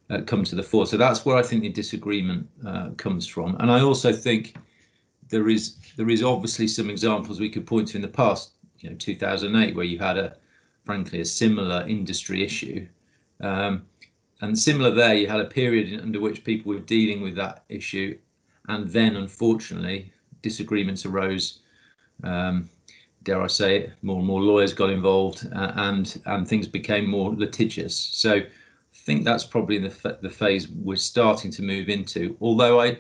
uh, 0.10 0.22
come 0.22 0.44
to 0.44 0.56
the 0.56 0.64
fore. 0.64 0.86
So 0.86 0.98
that's 0.98 1.26
where 1.26 1.38
I 1.38 1.42
think 1.42 1.64
the 1.64 1.70
disagreement 1.70 2.48
uh, 2.66 2.90
comes 2.98 3.26
from. 3.26 3.56
And 3.60 3.72
I 3.72 3.82
also 3.82 4.14
think 4.14 4.56
there 5.30 5.48
is 5.50 5.76
there 5.96 6.10
is 6.10 6.24
obviously 6.24 6.68
some 6.68 6.90
examples 6.90 7.40
we 7.40 7.50
could 7.50 7.66
point 7.66 7.88
to 7.90 7.98
in 7.98 8.02
the 8.02 8.08
past, 8.08 8.52
you 8.80 8.90
know, 8.90 8.96
2008, 8.96 9.76
where 9.76 9.86
you 9.86 10.00
had 10.00 10.18
a 10.18 10.36
frankly 10.86 11.22
a 11.22 11.26
similar 11.26 11.86
industry 11.88 12.44
issue. 12.44 12.88
Um, 13.42 13.86
and 14.42 14.58
similar 14.58 14.92
there, 14.92 15.16
you 15.16 15.28
had 15.28 15.42
a 15.42 15.46
period 15.46 16.02
under 16.02 16.20
which 16.20 16.44
people 16.44 16.74
were 16.74 16.80
dealing 16.80 17.22
with 17.22 17.36
that 17.36 17.64
issue, 17.70 18.18
and 18.68 18.88
then 18.90 19.16
unfortunately 19.16 20.12
disagreements 20.42 21.06
arose. 21.06 21.60
Um, 22.24 22.70
dare 23.24 23.42
I 23.42 23.48
say 23.48 23.78
it, 23.78 23.94
more 24.02 24.18
and 24.18 24.28
more 24.28 24.42
lawyers 24.42 24.74
got 24.74 24.90
involved, 24.90 25.48
uh, 25.54 25.74
and 25.76 26.22
and 26.26 26.48
things 26.48 26.68
became 26.68 27.10
more 27.10 27.36
litigious. 27.36 27.96
So 27.96 28.36
I 28.36 28.46
think 28.94 29.26
that's 29.26 29.46
probably 29.46 29.78
the 29.78 30.18
the 30.22 30.30
phase 30.30 30.70
we're 30.70 30.96
starting 30.96 31.52
to 31.52 31.62
move 31.62 31.90
into. 31.90 32.38
Although 32.42 32.82
I 32.82 32.98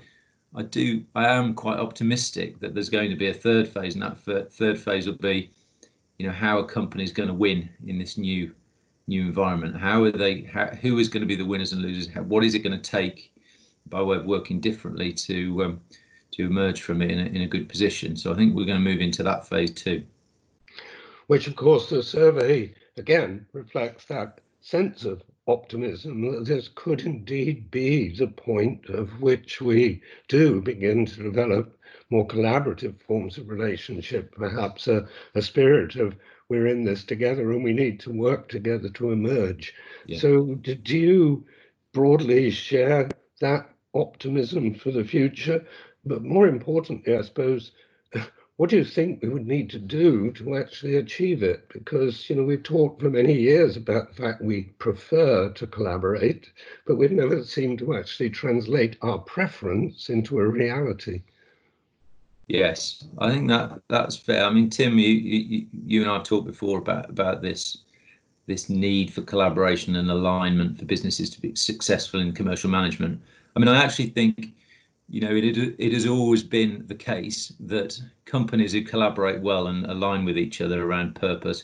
I 0.56 0.64
do, 0.64 1.04
I 1.16 1.28
am 1.28 1.54
quite 1.54 1.80
optimistic 1.80 2.60
that 2.60 2.74
there's 2.74 2.90
going 2.90 3.10
to 3.12 3.16
be 3.16 3.28
a 3.28 3.34
third 3.34 3.68
phase, 3.68 3.94
and 3.96 4.04
that 4.04 4.20
third 4.52 4.80
phase 4.80 5.06
will 5.06 5.14
be, 5.14 5.52
you 6.18 6.26
know, 6.26 6.34
how 6.34 6.58
a 6.60 6.66
company 6.66 7.04
is 7.04 7.12
going 7.12 7.30
to 7.30 7.36
win 7.36 7.70
in 7.86 8.00
this 8.00 8.18
new 8.18 8.54
new 9.08 9.22
environment. 9.24 9.76
How 9.76 10.04
are 10.04 10.12
they? 10.12 10.42
How, 10.42 10.68
who 10.68 11.00
is 11.00 11.10
going 11.10 11.22
to 11.22 11.28
be 11.28 11.36
the 11.36 11.46
winners 11.46 11.74
and 11.74 11.82
losers? 11.82 12.12
How, 12.12 12.22
what 12.24 12.44
is 12.44 12.56
it 12.56 12.60
going 12.60 12.80
to 12.80 12.92
take 12.92 13.32
by 13.88 14.02
way 14.02 14.18
of 14.18 14.26
working 14.26 14.60
differently 14.60 15.14
to 15.14 15.64
um, 15.64 15.82
to 16.34 16.46
emerge 16.46 16.82
from 16.82 17.02
it 17.02 17.12
in 17.12 17.20
a, 17.20 17.26
in 17.26 17.42
a 17.42 17.48
good 17.48 17.70
position? 17.70 18.16
So 18.16 18.32
I 18.32 18.36
think 18.36 18.56
we're 18.56 18.66
going 18.66 18.84
to 18.84 18.90
move 18.90 19.02
into 19.02 19.24
that 19.24 19.48
phase 19.48 19.72
too. 19.72 20.04
Which, 21.28 21.48
of 21.48 21.56
course, 21.56 21.90
the 21.90 22.02
survey 22.02 22.74
again 22.98 23.46
reflects 23.54 24.06
that 24.06 24.42
sense 24.62 25.06
of 25.06 25.22
optimism 25.50 26.32
that 26.32 26.46
this 26.46 26.70
could 26.76 27.02
indeed 27.02 27.72
be 27.72 28.16
the 28.16 28.28
point 28.28 28.88
of 28.90 29.22
which 29.22 29.62
we 29.62 30.02
do 30.28 30.62
begin 30.62 31.06
to 31.06 31.24
develop 31.24 31.78
more 32.10 32.28
collaborative 32.28 33.02
forms 33.02 33.38
of 33.38 33.50
relationship, 33.50 34.34
perhaps 34.36 34.88
a, 34.88 35.08
a 35.36 35.42
spirit 35.42 35.96
of 35.96 36.16
we're 36.50 36.68
in 36.68 36.84
this 36.84 37.04
together 37.04 37.52
and 37.52 37.64
we 37.64 37.74
need 37.74 38.00
to 38.00 38.12
work 38.12 38.50
together 38.50 38.90
to 38.90 39.12
emerge. 39.12 39.74
Yeah. 40.08 40.20
So, 40.20 40.56
do 40.56 40.98
you 40.98 41.46
broadly 41.94 42.50
share 42.50 43.10
that 43.40 43.70
optimism 43.94 44.74
for 44.74 44.92
the 44.92 45.04
future? 45.04 45.66
But 46.06 46.24
more 46.24 46.48
importantly, 46.48 47.16
I 47.16 47.22
suppose, 47.22 47.72
what 48.60 48.70
do 48.70 48.76
you 48.76 48.84
think 48.84 49.22
we 49.22 49.30
would 49.30 49.48
need 49.48 49.70
to 49.70 49.80
do 49.80 50.32
to 50.34 50.58
actually 50.58 50.98
achieve 50.98 51.44
it? 51.44 51.70
Because, 51.70 52.30
you 52.30 52.36
know, 52.36 52.44
we've 52.44 52.62
talked 52.62 53.00
for 53.00 53.10
many 53.10 53.34
years 53.34 53.78
about 53.78 54.10
the 54.10 54.22
fact 54.22 54.42
we 54.42 54.64
prefer 54.80 55.48
to 55.52 55.66
collaborate, 55.66 56.52
but 56.86 56.98
we've 56.98 57.10
never 57.10 57.42
seemed 57.42 57.80
to 57.80 57.96
actually 57.96 58.30
translate 58.30 58.98
our 59.02 59.20
preference 59.20 60.10
into 60.10 60.40
a 60.40 60.46
reality. 60.46 61.22
Yes, 62.50 63.06
I 63.20 63.32
think 63.32 63.48
that 63.48 63.80
that's 63.88 64.18
fair. 64.18 64.44
I 64.44 64.50
mean, 64.50 64.70
Tim, 64.70 65.00
you, 65.00 65.08
you, 65.08 65.66
you 65.86 66.02
and 66.02 66.12
I 66.12 66.16
have 66.16 66.24
talked 66.24 66.46
before 66.46 66.80
about 66.80 67.10
about 67.10 67.42
this 67.42 67.78
this 68.46 68.68
need 68.68 69.14
for 69.14 69.22
collaboration 69.22 69.96
and 69.96 70.12
alignment 70.12 70.80
for 70.80 70.84
businesses 70.84 71.30
to 71.30 71.40
be 71.40 71.56
successful 71.56 72.20
in 72.20 72.34
commercial 72.34 72.70
management. 72.70 73.22
I 73.56 73.60
mean, 73.60 73.70
I 73.70 73.82
actually 73.82 74.08
think 74.08 74.54
you 75.10 75.22
know, 75.22 75.36
it, 75.36 75.58
it 75.80 75.94
has 75.94 76.06
always 76.06 76.44
been 76.44 76.84
the 76.88 76.96
case 76.96 77.54
that 77.62 78.00
companies 78.26 78.74
who 78.74 78.84
collaborate 78.84 79.42
well 79.42 79.68
and 79.68 79.86
align 79.88 80.24
with 80.24 80.38
each 80.38 80.62
other 80.62 80.84
around 80.84 81.16
purpose 81.16 81.64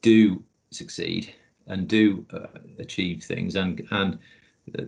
do 0.00 0.42
succeed 0.70 1.32
and 1.68 1.86
do 1.86 2.26
uh, 2.32 2.58
achieve 2.80 3.22
things, 3.22 3.54
and 3.54 3.86
and 3.92 4.18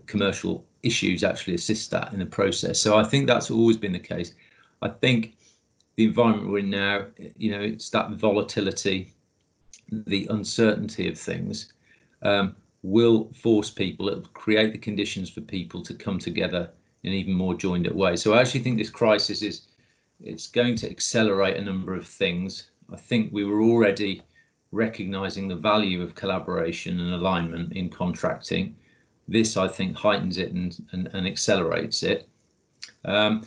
commercial 0.07 0.67
issues 0.83 1.23
actually 1.23 1.55
assist 1.55 1.91
that 1.91 2.13
in 2.13 2.19
the 2.19 2.27
process. 2.27 2.81
So 2.81 2.97
I 2.97 3.05
think 3.05 3.27
that's 3.27 3.51
always 3.51 3.77
been 3.77 3.93
the 3.93 3.99
case. 3.99 4.35
I 4.83 4.89
think 4.89 5.37
the 5.97 6.05
environment 6.05 6.51
we're 6.51 6.59
in 6.59 6.71
now, 6.71 7.07
you 7.37 7.53
know, 7.53 7.61
it's 7.61 7.91
that 7.91 8.11
volatility, 8.11 9.15
the 9.91 10.27
uncertainty 10.31 11.09
of 11.09 11.19
things, 11.19 11.73
um, 12.23 12.57
will 12.83 13.33
force 13.35 13.71
people, 13.71 14.09
it 14.09 14.17
will 14.17 14.29
create 14.35 14.73
the 14.73 14.79
conditions 14.79 15.31
for 15.31 15.41
people 15.41 15.83
to 15.83 15.95
come 15.95 16.19
together 16.19 16.71
an 17.05 17.13
even 17.13 17.35
more 17.35 17.55
joined 17.55 17.87
up 17.87 17.95
way. 17.95 18.17
So 18.17 18.33
I 18.33 18.41
actually 18.41 18.61
think 18.61 18.79
this 18.79 18.91
crisis 18.91 19.43
is 19.43 19.63
it's 20.23 20.47
going 20.47 20.77
to 20.77 20.91
accelerate 20.91 21.57
a 21.57 21.63
number 21.63 21.95
of 21.95 22.07
things. 22.07 22.71
I 22.93 22.97
think 22.97 23.33
we 23.33 23.45
were 23.45 23.63
already 23.63 24.23
recognizing 24.73 25.49
the 25.49 25.57
value 25.57 26.03
of 26.03 26.15
collaboration 26.15 27.01
and 27.01 27.15
alignment 27.15 27.73
in 27.73 27.89
contracting. 27.89 28.75
This, 29.29 29.57
I 29.57 29.69
think, 29.69 29.97
heightens 29.97 30.39
it 30.39 30.53
and, 30.53 30.77
and, 30.93 31.09
and 31.13 31.27
accelerates 31.27 32.03
it. 32.03 32.29
Um, 33.05 33.47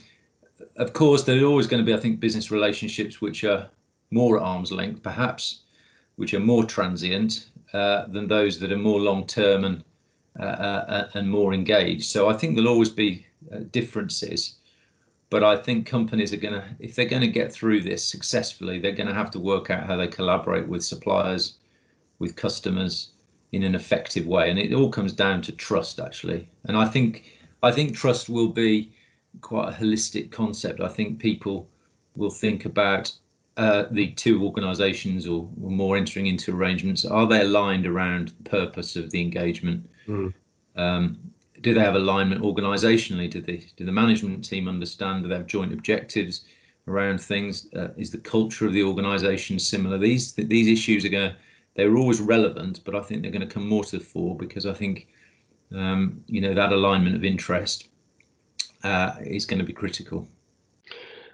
of 0.77 0.93
course, 0.93 1.23
there 1.23 1.41
are 1.43 1.47
always 1.47 1.67
going 1.67 1.83
to 1.83 1.85
be, 1.85 1.97
I 1.97 1.99
think, 1.99 2.19
business 2.19 2.51
relationships 2.51 3.21
which 3.21 3.43
are 3.43 3.69
more 4.11 4.37
at 4.37 4.43
arm's 4.43 4.71
length, 4.71 5.03
perhaps, 5.03 5.61
which 6.15 6.33
are 6.33 6.39
more 6.39 6.63
transient 6.63 7.49
uh, 7.73 8.07
than 8.07 8.27
those 8.27 8.59
that 8.59 8.71
are 8.71 8.77
more 8.77 8.99
long 8.99 9.27
term 9.27 9.65
and 9.65 9.83
uh, 10.39 10.43
uh, 10.43 11.09
and 11.15 11.29
more 11.29 11.53
engaged. 11.53 12.05
So 12.05 12.29
I 12.29 12.33
think 12.33 12.55
there'll 12.55 12.71
always 12.71 12.89
be 12.89 13.25
uh, 13.51 13.59
differences. 13.71 14.55
But 15.29 15.43
I 15.43 15.57
think 15.57 15.85
companies 15.85 16.33
are 16.33 16.37
going 16.37 16.53
to, 16.53 16.65
if 16.79 16.95
they're 16.95 17.05
going 17.05 17.21
to 17.21 17.27
get 17.27 17.51
through 17.51 17.81
this 17.81 18.03
successfully, 18.03 18.79
they're 18.79 18.93
going 18.93 19.09
to 19.09 19.13
have 19.13 19.31
to 19.31 19.39
work 19.39 19.69
out 19.69 19.85
how 19.85 19.97
they 19.97 20.07
collaborate 20.07 20.67
with 20.67 20.85
suppliers, 20.85 21.55
with 22.19 22.35
customers 22.35 23.09
in 23.51 23.63
an 23.63 23.75
effective 23.75 24.25
way. 24.25 24.49
And 24.49 24.57
it 24.57 24.73
all 24.73 24.89
comes 24.89 25.13
down 25.13 25.41
to 25.43 25.51
trust, 25.51 25.99
actually. 25.99 26.47
And 26.65 26.77
I 26.77 26.85
think, 26.85 27.25
I 27.61 27.71
think 27.71 27.95
trust 27.95 28.29
will 28.29 28.49
be 28.49 28.91
quite 29.41 29.69
a 29.69 29.77
holistic 29.77 30.31
concept. 30.31 30.79
I 30.79 30.87
think 30.87 31.19
people 31.19 31.67
will 32.15 32.29
think 32.29 32.65
about 32.65 33.11
uh, 33.57 33.85
the 33.91 34.11
two 34.11 34.43
organisations 34.43 35.27
or, 35.27 35.49
or, 35.61 35.71
more 35.71 35.97
entering 35.97 36.27
into 36.27 36.55
arrangements. 36.55 37.05
Are 37.05 37.27
they 37.27 37.41
aligned 37.41 37.87
around 37.87 38.31
the 38.37 38.49
purpose 38.49 38.95
of 38.95 39.09
the 39.09 39.21
engagement? 39.21 39.89
Mm. 40.07 40.33
Um, 40.75 41.17
do 41.61 41.73
they 41.73 41.79
have 41.79 41.95
alignment 41.95 42.41
organisationally? 42.41 43.29
Do 43.29 43.41
they 43.41 43.63
do 43.75 43.85
the 43.85 43.91
management 43.91 44.47
team 44.47 44.67
understand? 44.67 45.23
Do 45.23 45.29
they 45.29 45.35
have 45.35 45.47
joint 45.47 45.73
objectives 45.73 46.41
around 46.87 47.19
things? 47.19 47.67
Uh, 47.75 47.89
is 47.97 48.11
the 48.11 48.17
culture 48.17 48.65
of 48.65 48.73
the 48.73 48.83
organisation 48.83 49.59
similar? 49.59 49.97
These 49.97 50.33
these 50.33 50.67
issues 50.67 51.05
are 51.05 51.09
going. 51.09 51.33
They're 51.75 51.95
always 51.95 52.19
relevant, 52.19 52.81
but 52.85 52.95
I 52.95 53.01
think 53.01 53.21
they're 53.21 53.31
going 53.31 53.47
to 53.47 53.53
come 53.53 53.67
more 53.67 53.83
to 53.83 53.99
the 53.99 54.03
fore 54.03 54.35
because 54.35 54.65
I 54.65 54.73
think 54.73 55.07
um, 55.75 56.23
you 56.27 56.41
know 56.41 56.53
that 56.53 56.71
alignment 56.71 57.15
of 57.15 57.23
interest 57.23 57.87
uh, 58.83 59.13
is 59.21 59.45
going 59.45 59.59
to 59.59 59.65
be 59.65 59.73
critical. 59.73 60.27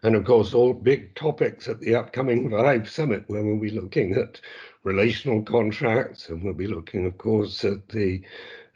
And 0.04 0.16
of 0.16 0.26
course, 0.26 0.54
all 0.54 0.74
big 0.74 1.16
topics 1.16 1.70
at 1.70 1.80
the 1.80 1.96
upcoming 1.96 2.50
Vibe 2.50 2.90
Summit, 2.90 3.24
where 3.28 3.42
we'll 3.42 3.58
be 3.58 3.70
looking 3.70 4.16
at 4.16 4.42
relational 4.84 5.42
contracts, 5.44 6.28
and 6.28 6.44
we'll 6.44 6.54
be 6.54 6.68
looking, 6.68 7.06
of 7.06 7.18
course, 7.18 7.64
at 7.64 7.88
the 7.88 8.22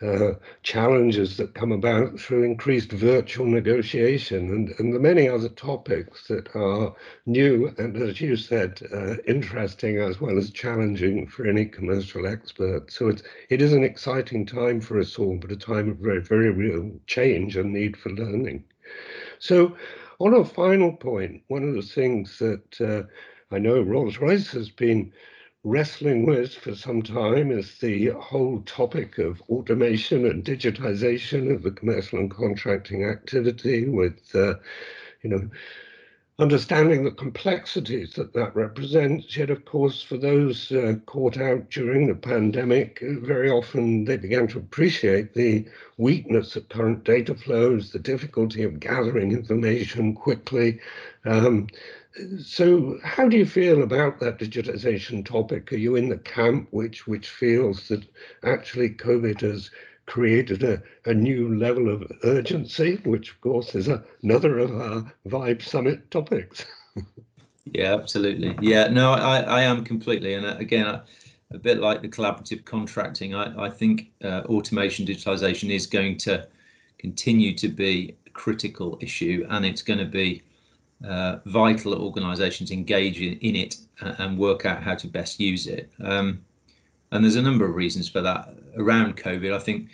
uh, 0.02 0.34
challenges 0.62 1.38
that 1.38 1.56
come 1.56 1.72
about 1.72 2.20
through 2.20 2.44
increased 2.44 2.92
virtual 2.92 3.46
negotiation 3.46 4.50
and, 4.50 4.74
and 4.80 4.94
the 4.94 5.00
many 5.00 5.28
other 5.28 5.50
topics 5.50 6.28
that 6.28 6.48
are 6.56 6.94
new 7.26 7.74
and, 7.78 7.98
as 7.98 8.22
you 8.22 8.36
said, 8.36 8.80
uh, 8.94 9.16
interesting 9.28 9.98
as 9.98 10.22
well 10.22 10.38
as 10.38 10.52
challenging 10.52 11.28
for 11.28 11.48
any 11.48 11.66
commercial 11.66 12.28
expert. 12.28 12.92
So 12.92 13.08
it's, 13.10 13.24
it 13.50 13.62
is 13.62 13.74
an 13.74 13.84
exciting 13.84 14.46
time 14.46 14.82
for 14.82 15.00
us 15.00 15.18
all, 15.18 15.38
but 15.38 15.52
a 15.52 15.58
time 15.58 15.90
of 15.90 15.98
very, 15.98 16.22
very 16.22 16.52
real 16.52 16.92
change 17.08 17.58
and 17.58 17.74
need 17.74 17.98
for 17.98 18.10
learning. 18.10 18.64
So 19.40 19.76
on 20.20 20.34
a 20.36 20.46
final 20.46 20.94
point, 20.94 21.42
one 21.48 21.64
of 21.64 21.74
the 21.74 21.82
things 21.82 22.38
that 22.40 22.82
uh, 22.82 23.04
I 23.56 23.60
know 23.60 23.82
Rolls-Royce 23.82 24.52
has 24.52 24.70
been 24.70 25.12
wrestling 25.64 26.26
with 26.26 26.54
for 26.54 26.76
some 26.76 27.02
time 27.02 27.52
is 27.52 27.78
the 27.80 28.08
whole 28.12 28.62
topic 28.62 29.18
of 29.18 29.42
automation 29.50 30.26
and 30.26 30.44
digitization 30.44 31.54
of 31.54 31.64
the 31.64 31.72
commercial 31.72 32.20
and 32.20 32.32
contracting 32.32 33.04
activity 33.04 33.90
with, 33.90 34.34
uh, 34.36 34.56
you 35.24 35.30
know, 35.30 35.50
understanding 36.40 37.04
the 37.04 37.12
complexities 37.12 38.14
that 38.14 38.34
that 38.34 38.56
represents. 38.56 39.36
Yet, 39.36 39.50
of 39.50 39.66
course, 39.66 40.04
for 40.04 40.18
those 40.18 40.72
uh, 40.72 40.96
caught 41.08 41.38
out 41.38 41.70
during 41.72 42.08
the 42.08 42.16
pandemic, 42.16 43.00
very 43.02 43.50
often 43.50 44.06
they 44.06 44.18
began 44.18 44.48
to 44.50 44.60
appreciate 44.60 45.34
the 45.34 45.66
weakness 45.98 46.56
of 46.56 46.70
current 46.70 47.04
data 47.04 47.34
flows, 47.34 47.92
the 47.92 48.00
difficulty 48.00 48.64
of 48.64 48.80
gathering 48.80 49.32
information 49.32 50.14
quickly, 50.14 50.80
um, 51.26 51.68
so 52.44 53.00
how 53.04 53.28
do 53.28 53.38
you 53.38 53.46
feel 53.46 53.84
about 53.84 54.20
that 54.20 54.40
digitization 54.40 55.26
topic? 55.26 55.72
Are 55.72 55.78
you 55.78 55.96
in 55.96 56.10
the 56.10 56.18
camp 56.18 56.68
which 56.72 57.08
which 57.08 57.30
feels 57.30 57.88
that 57.90 58.06
actually 58.44 58.90
COVID 58.92 59.42
has 59.42 59.70
created 60.06 60.64
a, 60.64 60.82
a 61.06 61.14
new 61.14 61.56
level 61.56 61.90
of 61.90 62.10
urgency, 62.24 62.96
which 63.04 63.32
of 63.32 63.42
course 63.42 63.76
is 63.76 63.88
a, 63.88 64.04
another 64.24 64.58
of 64.60 64.72
our 64.72 65.14
Vibe 65.28 65.62
Summit 65.62 66.10
topics? 66.10 66.66
yeah, 67.66 67.94
absolutely. 67.94 68.56
Yeah, 68.62 68.88
no, 68.88 69.12
I, 69.12 69.40
I 69.42 69.62
am 69.64 69.84
completely. 69.84 70.34
And 70.34 70.46
uh, 70.46 70.56
again, 70.58 70.88
I, 70.88 71.02
a 71.52 71.58
bit 71.58 71.80
like 71.80 72.02
the 72.02 72.10
collaborative 72.10 72.66
contracting, 72.66 73.36
I, 73.36 73.66
I 73.66 73.70
think 73.70 74.12
uh, 74.24 74.42
automation 74.46 75.06
digitization 75.06 75.74
is 75.74 75.86
going 75.88 76.18
to 76.20 76.48
continue 76.98 77.54
to 77.56 77.68
be 77.68 78.16
a 78.26 78.30
critical 78.32 78.98
issue 79.02 79.46
and 79.50 79.66
it's 79.66 79.82
going 79.82 80.00
to 80.00 80.06
be 80.06 80.42
uh, 81.06 81.38
vital 81.46 81.92
that 81.92 82.00
organisations 82.00 82.72
engage 82.72 83.22
in, 83.22 83.34
in 83.40 83.56
it 83.56 83.78
and 84.02 84.38
work 84.38 84.66
out 84.66 84.82
how 84.82 84.96
to 84.96 85.08
best 85.08 85.40
use 85.40 85.68
it. 85.68 85.92
Um, 86.04 86.42
and 87.12 87.24
there's 87.24 87.36
a 87.36 87.42
number 87.42 87.66
of 87.66 87.76
reasons 87.76 88.10
for 88.10 88.22
that 88.22 88.54
around 88.78 89.18
COVID. 89.18 89.54
I 89.54 89.60
think, 89.60 89.90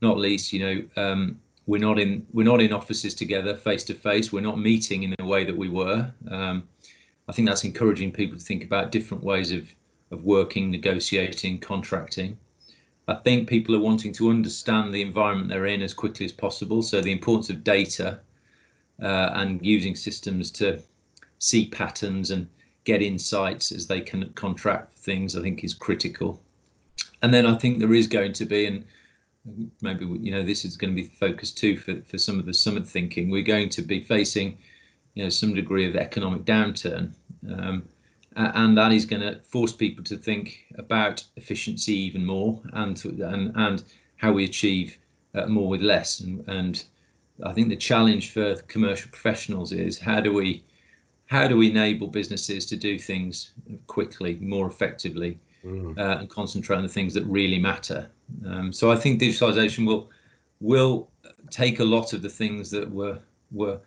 not 0.00 0.18
least, 0.18 0.52
you 0.52 0.60
know, 0.60 1.02
um, 1.02 1.40
we're 1.66 1.80
not 1.80 1.98
in 1.98 2.26
we're 2.32 2.44
not 2.44 2.60
in 2.60 2.72
offices 2.72 3.14
together 3.14 3.56
face 3.56 3.84
to 3.84 3.94
face. 3.94 4.32
We're 4.32 4.40
not 4.40 4.58
meeting 4.58 5.04
in 5.04 5.14
the 5.18 5.24
way 5.24 5.44
that 5.44 5.56
we 5.56 5.68
were. 5.68 6.10
Um, 6.30 6.68
I 7.28 7.32
think 7.32 7.48
that's 7.48 7.64
encouraging 7.64 8.12
people 8.12 8.38
to 8.38 8.44
think 8.44 8.64
about 8.64 8.92
different 8.92 9.22
ways 9.22 9.52
of 9.52 9.68
of 10.10 10.24
working, 10.24 10.70
negotiating, 10.70 11.60
contracting. 11.60 12.38
I 13.08 13.14
think 13.14 13.48
people 13.48 13.74
are 13.74 13.80
wanting 13.80 14.12
to 14.14 14.30
understand 14.30 14.94
the 14.94 15.02
environment 15.02 15.48
they're 15.48 15.66
in 15.66 15.82
as 15.82 15.94
quickly 15.94 16.26
as 16.26 16.32
possible. 16.32 16.82
So 16.82 17.00
the 17.00 17.10
importance 17.10 17.50
of 17.50 17.64
data 17.64 18.08
uh, 18.08 18.18
and 19.06 19.64
using 19.64 19.96
systems 19.96 20.50
to 20.52 20.80
see 21.38 21.66
patterns 21.66 22.30
and 22.30 22.48
get 22.84 23.02
insights 23.02 23.72
as 23.72 23.86
they 23.86 24.00
can 24.00 24.28
contract 24.30 24.96
things, 24.98 25.36
I 25.36 25.42
think 25.42 25.64
is 25.64 25.74
critical. 25.74 26.40
And 27.22 27.32
then 27.32 27.46
I 27.46 27.56
think 27.56 27.78
there 27.78 27.94
is 27.94 28.06
going 28.06 28.32
to 28.34 28.44
be, 28.44 28.66
and 28.66 28.84
maybe 29.80 30.04
you 30.04 30.30
know 30.30 30.44
this 30.44 30.64
is 30.64 30.76
going 30.76 30.94
to 30.94 31.02
be 31.02 31.08
focused 31.08 31.58
too 31.58 31.78
for, 31.78 32.00
for 32.02 32.18
some 32.18 32.38
of 32.38 32.46
the 32.46 32.54
summit 32.54 32.86
thinking. 32.86 33.30
We're 33.30 33.42
going 33.42 33.68
to 33.70 33.82
be 33.82 34.00
facing, 34.00 34.58
you 35.14 35.24
know, 35.24 35.30
some 35.30 35.54
degree 35.54 35.88
of 35.88 35.96
economic 35.96 36.44
downturn, 36.44 37.12
um, 37.48 37.88
and 38.36 38.76
that 38.76 38.92
is 38.92 39.06
going 39.06 39.22
to 39.22 39.40
force 39.40 39.72
people 39.72 40.04
to 40.04 40.16
think 40.16 40.64
about 40.78 41.24
efficiency 41.36 41.94
even 41.94 42.24
more, 42.24 42.60
and 42.72 42.96
to, 42.98 43.08
and 43.08 43.52
and 43.56 43.84
how 44.16 44.32
we 44.32 44.44
achieve 44.44 44.96
uh, 45.34 45.46
more 45.46 45.68
with 45.68 45.82
less. 45.82 46.20
And, 46.20 46.48
and 46.48 46.84
I 47.44 47.52
think 47.52 47.68
the 47.68 47.76
challenge 47.76 48.30
for 48.30 48.54
commercial 48.62 49.10
professionals 49.10 49.72
is 49.72 49.98
how 49.98 50.20
do 50.20 50.32
we 50.32 50.64
how 51.26 51.48
do 51.48 51.56
we 51.56 51.70
enable 51.70 52.08
businesses 52.08 52.66
to 52.66 52.76
do 52.76 52.98
things 52.98 53.52
quickly, 53.86 54.36
more 54.42 54.66
effectively, 54.66 55.38
mm. 55.64 55.98
uh, 55.98 56.18
and 56.18 56.28
concentrate 56.28 56.76
on 56.76 56.82
the 56.82 56.88
things 56.88 57.14
that 57.14 57.24
really 57.24 57.58
matter. 57.58 58.10
Um, 58.46 58.70
so 58.70 58.92
I 58.92 58.96
think 58.96 59.20
digitalization 59.20 59.86
will 59.86 60.10
will 60.60 61.10
take 61.50 61.80
a 61.80 61.84
lot 61.84 62.12
of 62.12 62.22
the 62.22 62.28
things 62.28 62.70
that 62.70 62.90
were 62.90 63.18
were 63.50 63.80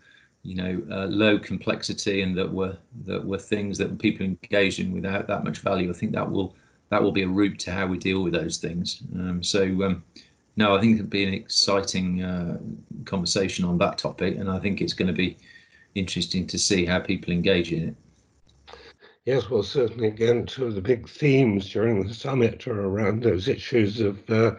you 0.43 0.55
know 0.55 0.81
uh, 0.91 1.05
low 1.05 1.37
complexity 1.37 2.21
and 2.21 2.37
that 2.37 2.51
were 2.51 2.77
that 3.05 3.23
were 3.23 3.37
things 3.37 3.77
that 3.77 3.97
people 3.99 4.25
engaged 4.25 4.79
in 4.79 4.91
without 4.91 5.27
that 5.27 5.43
much 5.43 5.59
value. 5.59 5.89
I 5.89 5.93
think 5.93 6.13
that 6.13 6.29
will 6.29 6.55
that 6.89 7.01
will 7.01 7.11
be 7.11 7.23
a 7.23 7.27
route 7.27 7.59
to 7.59 7.71
how 7.71 7.87
we 7.87 7.97
deal 7.97 8.23
with 8.23 8.33
those 8.33 8.57
things. 8.57 9.01
Um, 9.15 9.43
so 9.43 9.63
um, 9.83 10.03
no, 10.55 10.75
I 10.75 10.81
think 10.81 10.95
it'll 10.95 11.07
be 11.07 11.25
an 11.25 11.33
exciting 11.33 12.23
uh, 12.23 12.57
conversation 13.05 13.65
on 13.65 13.77
that 13.79 13.97
topic, 13.97 14.37
and 14.37 14.49
I 14.49 14.59
think 14.59 14.81
it's 14.81 14.93
going 14.93 15.07
to 15.07 15.13
be 15.13 15.37
interesting 15.95 16.47
to 16.47 16.57
see 16.57 16.85
how 16.85 16.99
people 16.99 17.33
engage 17.33 17.71
in 17.71 17.89
it. 17.89 17.95
Yes, 19.25 19.49
well, 19.49 19.63
certainly, 19.63 20.07
again, 20.07 20.45
two 20.45 20.67
of 20.67 20.75
the 20.75 20.81
big 20.81 21.09
themes 21.09 21.71
during 21.71 22.07
the 22.07 22.13
summit 22.13 22.67
are 22.67 22.85
around 22.85 23.23
those 23.23 23.47
issues 23.47 23.99
of 23.99 24.29
uh, 24.29 24.51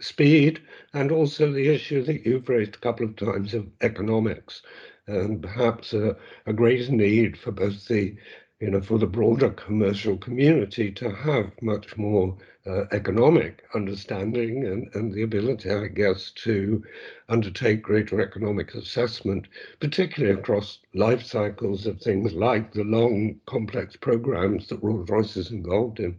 speed 0.00 0.62
and 0.94 1.10
also 1.10 1.50
the 1.50 1.68
issue 1.68 2.04
that 2.04 2.24
you've 2.24 2.48
raised 2.48 2.76
a 2.76 2.78
couple 2.78 3.04
of 3.04 3.16
times 3.16 3.52
of 3.52 3.66
economics 3.80 4.62
and 5.08 5.42
perhaps 5.42 5.92
a, 5.92 6.16
a 6.46 6.52
greater 6.52 6.92
need 6.92 7.36
for 7.36 7.50
both 7.50 7.88
the 7.88 8.16
you 8.62 8.70
know, 8.70 8.80
for 8.80 8.96
the 8.96 9.06
broader 9.08 9.50
commercial 9.50 10.16
community 10.16 10.92
to 10.92 11.10
have 11.10 11.50
much 11.60 11.96
more 11.96 12.36
uh, 12.64 12.84
economic 12.92 13.64
understanding 13.74 14.64
and, 14.64 14.88
and 14.94 15.12
the 15.12 15.24
ability, 15.24 15.68
I 15.68 15.88
guess, 15.88 16.30
to 16.44 16.80
undertake 17.28 17.82
greater 17.82 18.20
economic 18.20 18.76
assessment, 18.76 19.48
particularly 19.80 20.38
across 20.38 20.78
life 20.94 21.24
cycles 21.24 21.86
of 21.86 22.00
things 22.00 22.34
like 22.34 22.72
the 22.72 22.84
long, 22.84 23.40
complex 23.46 23.96
programs 23.96 24.68
that 24.68 24.80
Rolls-Royce 24.80 25.36
is 25.36 25.50
involved 25.50 25.98
in. 25.98 26.16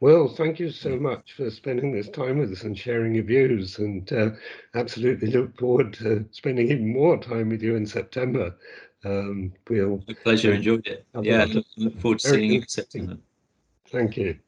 Well, 0.00 0.28
thank 0.28 0.60
you 0.60 0.70
so 0.70 0.98
much 0.98 1.32
for 1.32 1.50
spending 1.50 1.92
this 1.92 2.10
time 2.10 2.38
with 2.38 2.52
us 2.52 2.64
and 2.64 2.76
sharing 2.76 3.14
your 3.14 3.24
views, 3.24 3.78
and 3.78 4.12
uh, 4.12 4.30
absolutely 4.74 5.30
look 5.30 5.58
forward 5.58 5.94
to 5.94 6.26
spending 6.32 6.70
even 6.70 6.92
more 6.92 7.18
time 7.18 7.48
with 7.48 7.62
you 7.62 7.76
in 7.76 7.86
September 7.86 8.54
um, 9.04 9.52
we'll. 9.68 10.02
A 10.08 10.14
pleasure. 10.14 10.52
Enjoyed 10.52 10.86
it. 10.86 11.06
Yeah. 11.22 11.44
Look, 11.44 11.66
look 11.76 12.00
forward 12.00 12.18
to 12.20 12.28
seeing 12.28 12.52
you. 12.52 13.18
Thank 13.88 14.16
you. 14.16 14.38